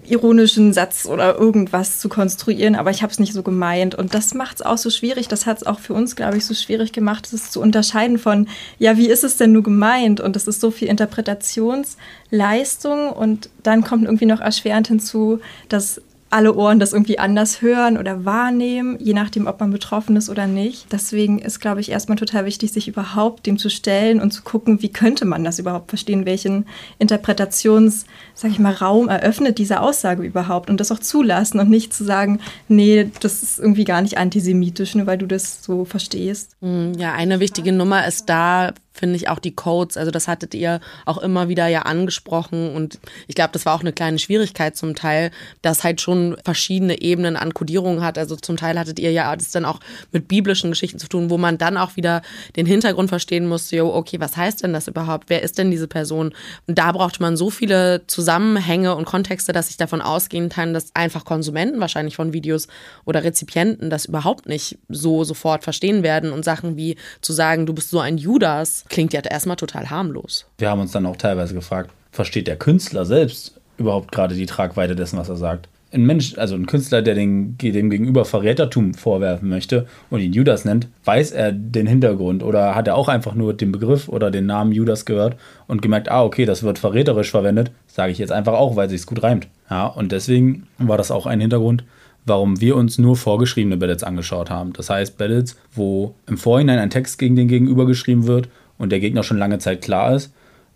[0.09, 3.97] ironischen Satz oder irgendwas zu konstruieren, aber ich habe es nicht so gemeint.
[3.97, 5.27] Und das macht es auch so schwierig.
[5.27, 8.47] Das hat es auch für uns, glaube ich, so schwierig gemacht, es zu unterscheiden von,
[8.79, 10.21] ja, wie ist es denn nur gemeint?
[10.21, 13.11] Und das ist so viel Interpretationsleistung.
[13.11, 16.01] Und dann kommt irgendwie noch erschwerend hinzu, dass
[16.31, 20.47] alle Ohren das irgendwie anders hören oder wahrnehmen, je nachdem, ob man betroffen ist oder
[20.47, 20.93] nicht.
[20.93, 24.83] Deswegen ist, glaube ich, erstmal total wichtig, sich überhaupt dem zu stellen und zu gucken,
[24.83, 26.67] wie könnte man das überhaupt verstehen, welchen
[26.99, 31.95] Interpretations, sag ich mal, Raum eröffnet diese Aussage überhaupt und das auch zulassen und nicht
[31.95, 36.57] zu sagen, nee, das ist irgendwie gar nicht antisemitisch, nur weil du das so verstehst.
[36.61, 39.97] Hm, ja, eine wichtige Nummer ist da, finde ich auch die Codes.
[39.97, 43.81] Also das hattet ihr auch immer wieder ja angesprochen und ich glaube, das war auch
[43.81, 45.31] eine kleine Schwierigkeit zum Teil,
[45.63, 48.19] dass halt schon verschiedene Ebenen an Kodierung hat.
[48.19, 49.81] Also zum Teil hattet ihr ja das dann auch
[50.13, 52.23] mit biblischen Geschichten zu tun, wo man dann auch wieder
[52.57, 55.25] den Hintergrund verstehen musste, jo, okay, was heißt denn das überhaupt?
[55.29, 56.35] Wer ist denn diese Person?
[56.67, 60.95] Und da braucht man so viele Zusammenhänge und Kontexte, dass ich davon ausgehen kann, dass
[60.95, 62.69] einfach Konsumenten wahrscheinlich von Videos
[63.05, 67.75] oder Rezipienten das überhaupt nicht so sofort verstehen werden und Sachen wie zu sagen, du
[67.75, 70.47] bist so ein Judas, klingt ja erstmal total harmlos.
[70.59, 74.97] Wir haben uns dann auch teilweise gefragt, versteht der Künstler selbst überhaupt gerade die Tragweite
[74.97, 75.69] dessen, was er sagt?
[75.93, 80.65] Ein Mensch, also ein Künstler, der den, dem gegenüber Verrätertum vorwerfen möchte und ihn Judas
[80.65, 84.47] nennt, weiß er den Hintergrund oder hat er auch einfach nur den Begriff oder den
[84.47, 85.37] Namen Judas gehört
[85.69, 89.07] und gemerkt, ah, okay, das wird verräterisch verwendet, sage ich jetzt einfach auch, weil sich's
[89.07, 89.47] gut reimt.
[89.71, 91.85] Ja, und deswegen war das auch ein Hintergrund,
[92.27, 94.73] warum wir uns nur vorgeschriebene Ballads angeschaut haben.
[94.73, 98.49] Das heißt Ballads, wo im Vorhinein ein Text gegen den Gegenüber geschrieben wird
[98.79, 100.33] und der Gegner schon lange Zeit klar ist.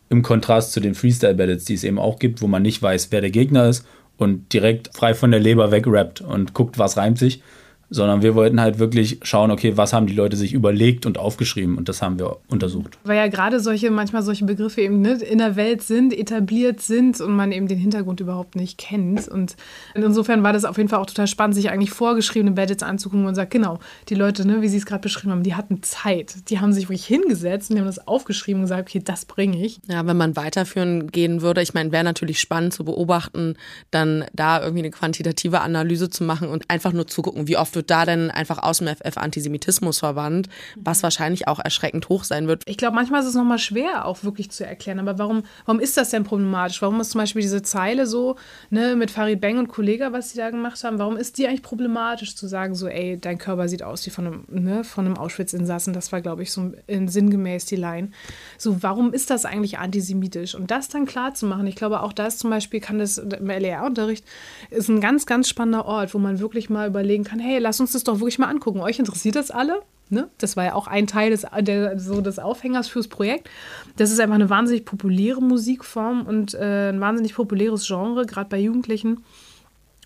[0.08, 3.20] Im Kontrast zu den Freestyle-Battles, die es eben auch gibt, wo man nicht weiß, wer
[3.20, 3.86] der Gegner ist
[4.16, 7.42] und direkt frei von der Leber wegrappt und guckt, was reimt sich,
[7.90, 11.76] sondern wir wollten halt wirklich schauen, okay, was haben die Leute sich überlegt und aufgeschrieben
[11.76, 12.96] und das haben wir untersucht.
[13.04, 17.20] Weil ja gerade solche, manchmal solche Begriffe eben ne, in der Welt sind, etabliert sind
[17.20, 19.26] und man eben den Hintergrund überhaupt nicht kennt.
[19.26, 19.56] Und
[19.94, 23.34] insofern war das auf jeden Fall auch total spannend, sich eigentlich vorgeschriebene Battles anzugucken und
[23.34, 26.48] sagt, genau, die Leute, ne, wie sie es gerade beschrieben haben, die hatten Zeit.
[26.48, 29.64] Die haben sich wirklich hingesetzt und die haben das aufgeschrieben und gesagt, okay, das bringe
[29.64, 29.80] ich.
[29.88, 33.56] Ja, wenn man weiterführen gehen würde, ich meine, wäre natürlich spannend zu beobachten,
[33.90, 37.79] dann da irgendwie eine quantitative Analyse zu machen und einfach nur zu gucken, wie oft
[37.80, 41.04] wird da denn einfach aus dem FF Antisemitismus verwandt, was mhm.
[41.04, 42.62] wahrscheinlich auch erschreckend hoch sein wird.
[42.66, 44.98] Ich glaube, manchmal ist es nochmal schwer, auch wirklich zu erklären.
[44.98, 46.82] Aber warum, warum ist das denn problematisch?
[46.82, 48.36] Warum ist zum Beispiel diese Zeile so,
[48.68, 51.62] ne, mit Farid Beng und Kollega, was sie da gemacht haben, warum ist die eigentlich
[51.62, 55.16] problematisch zu sagen, so, ey, dein Körper sieht aus wie von einem, ne, von einem
[55.16, 55.94] Auschwitz-Insassen?
[55.94, 58.10] Das war, glaube ich, so in, sinngemäß die Line.
[58.58, 60.54] So, warum ist das eigentlich antisemitisch?
[60.54, 63.46] Und das dann klar zu machen, ich glaube, auch das zum Beispiel kann das im
[63.46, 64.26] LER-Unterricht
[64.68, 67.92] ist ein ganz, ganz spannender Ort, wo man wirklich mal überlegen kann, hey, lass uns
[67.92, 68.80] das doch wirklich mal angucken.
[68.80, 69.82] Euch interessiert das alle?
[70.08, 70.28] Ne?
[70.38, 73.48] Das war ja auch ein Teil des, der, so des Aufhängers fürs Projekt.
[73.96, 78.58] Das ist einfach eine wahnsinnig populäre Musikform und äh, ein wahnsinnig populäres Genre, gerade bei
[78.58, 79.22] Jugendlichen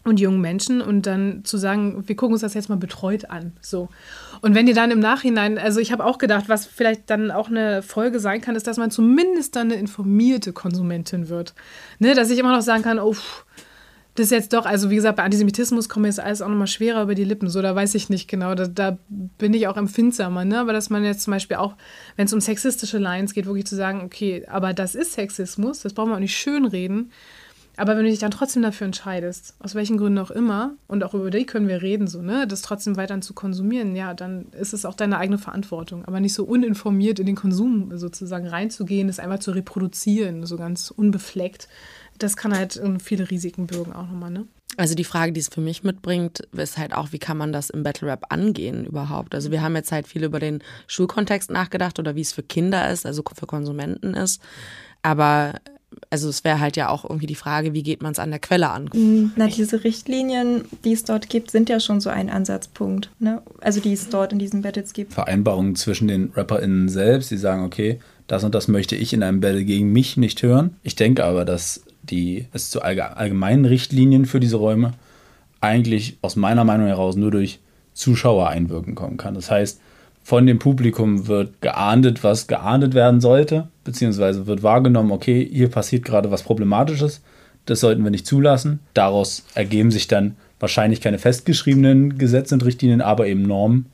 [0.05, 3.53] und jungen Menschen und dann zu sagen, wir gucken uns das jetzt mal betreut an.
[3.63, 3.89] So.
[4.43, 7.49] Und wenn ihr dann im Nachhinein, also ich habe auch gedacht, was vielleicht dann auch
[7.49, 11.55] eine Folge sein kann, ist, dass man zumindest dann eine informierte Konsumentin wird.
[11.99, 12.15] Ne?
[12.15, 13.47] Dass ich immer noch sagen kann, oh, pff,
[14.15, 16.69] das ist jetzt doch, also wie gesagt, bei Antisemitismus kommt mir jetzt alles auch nochmal
[16.69, 17.49] schwerer über die Lippen.
[17.49, 18.55] So, da weiß ich nicht genau.
[18.55, 20.61] Da, da bin ich auch empfindsamer, ne?
[20.61, 21.75] Aber dass man jetzt zum Beispiel auch,
[22.15, 25.95] wenn es um sexistische Lines geht, wirklich zu sagen, okay, aber das ist Sexismus, das
[25.95, 27.11] brauchen wir auch nicht schönreden.
[27.77, 31.13] Aber wenn du dich dann trotzdem dafür entscheidest, aus welchen Gründen auch immer, und auch
[31.13, 34.75] über die können wir reden, so, ne, das trotzdem weiter zu konsumieren, ja, dann ist
[34.75, 36.05] es auch deine eigene Verantwortung.
[36.05, 40.93] Aber nicht so uninformiert in den Konsum sozusagen reinzugehen, das einfach zu reproduzieren, so ganz
[40.93, 41.69] unbefleckt
[42.19, 44.47] das kann halt viele Risiken bürgen auch nochmal, ne?
[44.77, 47.71] Also die Frage, die es für mich mitbringt, ist halt auch, wie kann man das
[47.71, 49.35] im Battle Rap angehen überhaupt?
[49.35, 52.91] Also wir haben jetzt halt viel über den Schulkontext nachgedacht oder wie es für Kinder
[52.91, 54.43] ist, also für Konsumenten ist.
[55.03, 55.55] Aber
[56.11, 58.41] also es wäre halt ja auch irgendwie die Frage, wie geht man es an der
[58.41, 58.91] Quelle an?
[58.93, 59.33] Mhm.
[59.37, 63.11] Na, diese Richtlinien, die es dort gibt, sind ja schon so ein Ansatzpunkt.
[63.21, 63.43] Ne?
[63.61, 65.13] Also die es dort in diesen Battles gibt.
[65.13, 69.41] Vereinbarungen zwischen den RapperInnen selbst, die sagen, okay, das und das möchte ich in einem
[69.41, 70.77] Battle gegen mich nicht hören.
[70.83, 74.93] Ich denke aber, dass die es zu allgemeinen Richtlinien für diese Räume
[75.61, 77.61] eigentlich aus meiner Meinung heraus nur durch
[77.95, 79.35] Zuschauer einwirken kommen kann.
[79.35, 79.81] Das heißt,
[80.23, 86.05] von dem Publikum wird geahndet, was geahndet werden sollte, beziehungsweise wird wahrgenommen, okay, hier passiert
[86.05, 87.23] gerade was Problematisches,
[87.67, 88.81] das sollten wir nicht zulassen.
[88.95, 93.87] Daraus ergeben sich dann wahrscheinlich keine festgeschriebenen Gesetze und Richtlinien, aber eben Normen,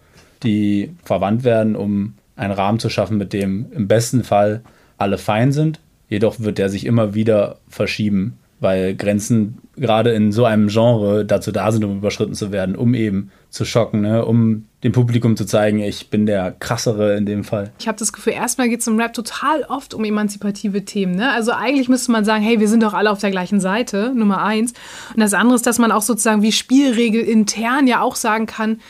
[0.43, 4.63] die verwandt werden, um einen Rahmen zu schaffen, mit dem im besten Fall
[4.99, 5.81] alle fein sind
[6.11, 11.51] Jedoch wird der sich immer wieder verschieben, weil Grenzen gerade in so einem Genre dazu
[11.53, 14.25] da sind, um überschritten zu werden, um eben zu schocken, ne?
[14.25, 17.73] um dem Publikum zu zeigen, ich bin der krassere in dem Fall.
[17.79, 21.15] Ich habe das Gefühl, erstmal geht es im Rap total oft um emanzipative Themen.
[21.15, 21.33] Ne?
[21.33, 24.43] Also eigentlich müsste man sagen, hey, wir sind doch alle auf der gleichen Seite, Nummer
[24.43, 24.75] eins.
[25.15, 28.81] Und das andere ist, dass man auch sozusagen wie Spielregel intern ja auch sagen kann,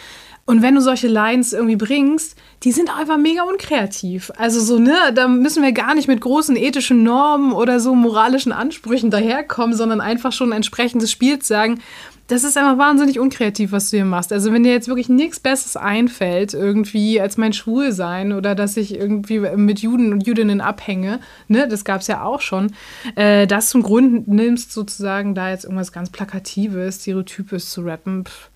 [0.50, 4.32] und wenn du solche Lines irgendwie bringst, die sind einfach mega unkreativ.
[4.36, 8.50] Also so, ne, da müssen wir gar nicht mit großen ethischen Normen oder so moralischen
[8.50, 11.80] Ansprüchen daherkommen, sondern einfach schon entsprechend des Spiels sagen,
[12.26, 14.32] das ist einfach wahnsinnig unkreativ, was du hier machst.
[14.32, 18.96] Also wenn dir jetzt wirklich nichts Besseres einfällt, irgendwie als mein Schwulsein oder dass ich
[18.96, 22.72] irgendwie mit Juden und Judinnen abhänge, ne, das gab es ja auch schon,
[23.14, 28.50] äh, das zum Grund nimmst, sozusagen da jetzt irgendwas ganz Plakatives, Stereotypes zu rappen, pff,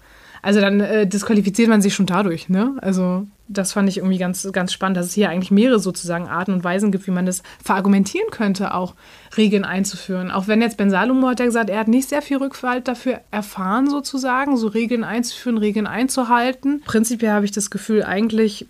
[0.44, 2.76] also dann äh, disqualifiziert man sich schon dadurch, ne?
[2.82, 6.52] Also das fand ich irgendwie ganz, ganz spannend, dass es hier eigentlich mehrere sozusagen Arten
[6.52, 8.94] und Weisen gibt, wie man das verargumentieren könnte, auch
[9.36, 10.30] Regeln einzuführen.
[10.30, 13.20] Auch wenn jetzt Ben Salomo hat ja gesagt, er hat nicht sehr viel Rückfall dafür
[13.30, 16.82] erfahren, sozusagen, so Regeln einzuführen, Regeln einzuhalten.
[16.84, 18.66] Prinzipiell habe ich das Gefühl, eigentlich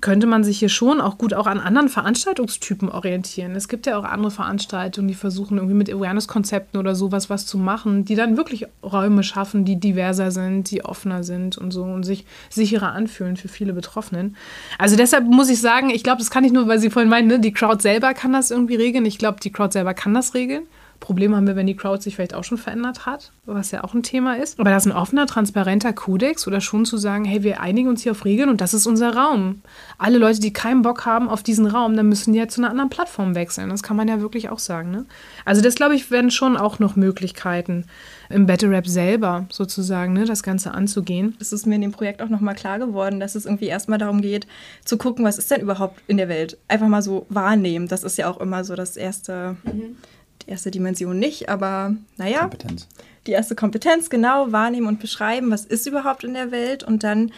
[0.00, 3.54] könnte man sich hier schon auch gut auch an anderen Veranstaltungstypen orientieren.
[3.54, 7.58] Es gibt ja auch andere Veranstaltungen, die versuchen irgendwie mit Awareness-Konzepten oder sowas was zu
[7.58, 12.04] machen, die dann wirklich Räume schaffen, die diverser sind, die offener sind und so und
[12.04, 14.36] sich sicherer anfühlen für viele Betroffenen.
[14.78, 17.28] Also deshalb muss ich sagen, ich glaube, das kann ich nur, weil Sie vorhin meinten,
[17.28, 19.04] ne, die Crowd selber kann das irgendwie regeln.
[19.04, 20.64] Ich glaube, die Crowd selber kann das regeln.
[21.00, 23.94] Problem haben wir, wenn die Crowd sich vielleicht auch schon verändert hat, was ja auch
[23.94, 24.60] ein Thema ist.
[24.60, 28.02] Aber das ist ein offener, transparenter Kodex oder schon zu sagen, hey, wir einigen uns
[28.02, 29.62] hier auf Regeln und das ist unser Raum.
[29.96, 32.70] Alle Leute, die keinen Bock haben auf diesen Raum, dann müssen die ja zu einer
[32.70, 33.70] anderen Plattform wechseln.
[33.70, 34.90] Das kann man ja wirklich auch sagen.
[34.90, 35.06] Ne?
[35.46, 37.86] Also das, glaube ich, werden schon auch noch Möglichkeiten
[38.28, 41.34] im Battle Rap selber sozusagen, ne, das Ganze anzugehen.
[41.40, 44.20] Es ist mir in dem Projekt auch nochmal klar geworden, dass es irgendwie erstmal darum
[44.20, 44.46] geht,
[44.84, 46.58] zu gucken, was ist denn überhaupt in der Welt.
[46.68, 47.88] Einfach mal so wahrnehmen.
[47.88, 49.56] Das ist ja auch immer so das erste.
[49.64, 49.96] Mhm
[50.50, 52.40] erste Dimension nicht, aber naja.
[52.40, 52.88] Kompetenz.
[53.26, 57.32] Die erste Kompetenz, genau, wahrnehmen und beschreiben, was ist überhaupt in der Welt und dann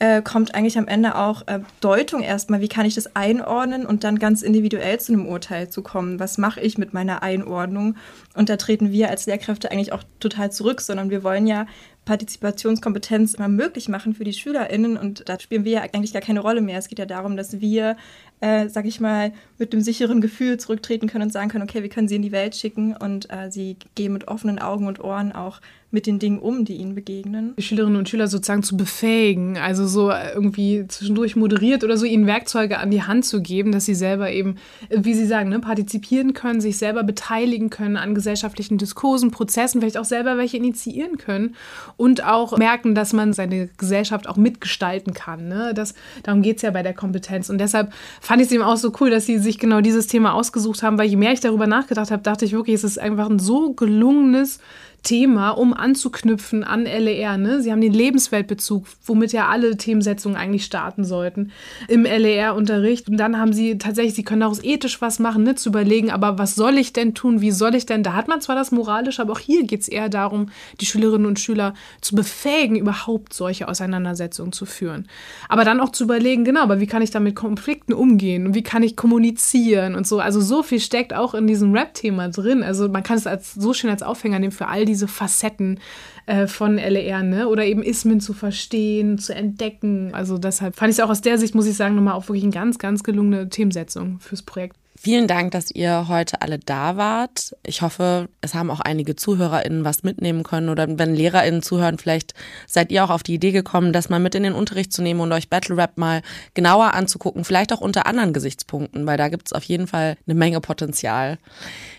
[0.00, 4.04] äh, kommt eigentlich am Ende auch äh, Deutung erstmal, wie kann ich das einordnen und
[4.04, 6.20] dann ganz individuell zu einem Urteil zu kommen.
[6.20, 7.96] Was mache ich mit meiner Einordnung?
[8.34, 11.66] Und da treten wir als Lehrkräfte eigentlich auch total zurück, sondern wir wollen ja
[12.08, 16.40] Partizipationskompetenz immer möglich machen für die SchülerInnen und da spielen wir ja eigentlich gar keine
[16.40, 16.78] Rolle mehr.
[16.78, 17.96] Es geht ja darum, dass wir
[18.40, 21.90] äh, sag ich mal, mit einem sicheren Gefühl zurücktreten können und sagen können, okay, wir
[21.90, 25.32] können sie in die Welt schicken und äh, sie gehen mit offenen Augen und Ohren
[25.32, 27.54] auch mit den Dingen um, die ihnen begegnen.
[27.56, 32.26] Die Schülerinnen und Schüler sozusagen zu befähigen, also so irgendwie zwischendurch moderiert oder so ihnen
[32.26, 34.56] Werkzeuge an die Hand zu geben, dass sie selber eben,
[34.90, 39.96] wie Sie sagen, ne, partizipieren können, sich selber beteiligen können an gesellschaftlichen Diskursen, Prozessen, vielleicht
[39.96, 41.56] auch selber welche initiieren können
[41.98, 45.48] und auch merken, dass man seine Gesellschaft auch mitgestalten kann.
[45.48, 45.72] Ne?
[45.74, 47.50] Das, darum geht es ja bei der Kompetenz.
[47.50, 50.32] Und deshalb fand ich es eben auch so cool, dass Sie sich genau dieses Thema
[50.32, 53.28] ausgesucht haben, weil je mehr ich darüber nachgedacht habe, dachte ich wirklich, es ist einfach
[53.28, 54.60] ein so gelungenes
[55.02, 57.38] Thema, um anzuknüpfen an LER.
[57.38, 57.62] Ne?
[57.62, 61.52] Sie haben den Lebensweltbezug, womit ja alle Themensetzungen eigentlich starten sollten
[61.86, 63.08] im LER-Unterricht.
[63.08, 65.54] Und dann haben sie tatsächlich, sie können daraus ethisch was machen, ne?
[65.54, 68.02] zu überlegen, aber was soll ich denn tun, wie soll ich denn?
[68.02, 71.26] Da hat man zwar das Moralische, aber auch hier geht es eher darum, die Schülerinnen
[71.26, 75.08] und Schüler zu befähigen, überhaupt solche Auseinandersetzungen zu führen.
[75.48, 78.54] Aber dann auch zu überlegen, genau, aber wie kann ich da mit Konflikten umgehen und
[78.54, 80.18] wie kann ich kommunizieren und so.
[80.18, 82.62] Also so viel steckt auch in diesem Rap-Thema drin.
[82.62, 85.78] Also man kann es als so schön als Aufhänger nehmen für all diese Facetten
[86.26, 87.48] äh, von LER, ne?
[87.48, 90.12] Oder eben Ismen zu verstehen, zu entdecken.
[90.14, 92.42] Also deshalb fand ich es auch aus der Sicht, muss ich sagen, nochmal auch wirklich
[92.42, 94.76] eine ganz, ganz gelungene Themensetzung fürs Projekt.
[95.00, 97.54] Vielen Dank, dass ihr heute alle da wart.
[97.64, 102.34] Ich hoffe, es haben auch einige ZuhörerInnen was mitnehmen können oder wenn LehrerInnen zuhören, vielleicht
[102.66, 105.20] seid ihr auch auf die Idee gekommen, das mal mit in den Unterricht zu nehmen
[105.20, 106.22] und euch Battle Rap mal
[106.54, 110.34] genauer anzugucken, vielleicht auch unter anderen Gesichtspunkten, weil da gibt es auf jeden Fall eine
[110.34, 111.38] Menge Potenzial.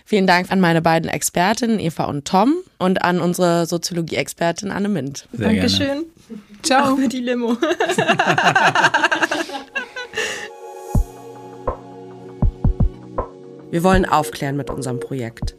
[0.04, 5.30] Vielen Dank an meine beiden Expertinnen, Eva und Tom, und an unsere Soziologie-Expertin Anne Mint.
[5.32, 5.88] Sehr Dankeschön.
[5.88, 6.06] Gerne.
[6.64, 6.93] Ciao.
[6.93, 7.56] Auch für die Limo.
[13.72, 15.55] Wir wollen aufklären mit unserem Projekt.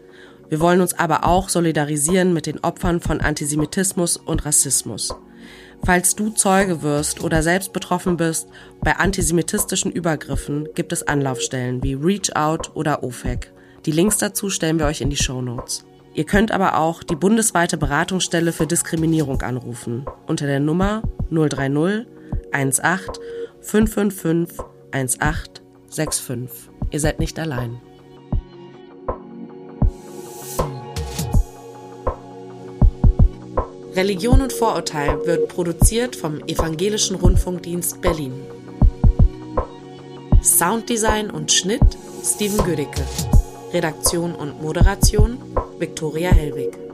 [0.48, 5.14] Wir wollen uns aber auch solidarisieren mit den Opfern von Antisemitismus und Rassismus.
[5.84, 8.48] Falls du Zeuge wirst oder selbst betroffen bist
[8.80, 13.52] bei antisemitistischen Übergriffen, gibt es Anlaufstellen wie Reach Out oder OFEC.
[13.86, 15.86] Die Links dazu stellen wir euch in die Show Notes.
[16.12, 22.06] Ihr könnt aber auch die bundesweite Beratungsstelle für Diskriminierung anrufen unter der Nummer 030
[22.52, 23.14] 18
[23.60, 24.58] 555
[24.90, 26.70] 1865.
[26.90, 27.80] Ihr seid nicht allein.
[34.00, 38.32] Religion und Vorurteil wird produziert vom Evangelischen Rundfunkdienst Berlin.
[40.42, 41.82] Sounddesign und Schnitt
[42.24, 43.02] Steven Gödicke.
[43.74, 45.36] Redaktion und Moderation
[45.78, 46.89] Viktoria Hellwig.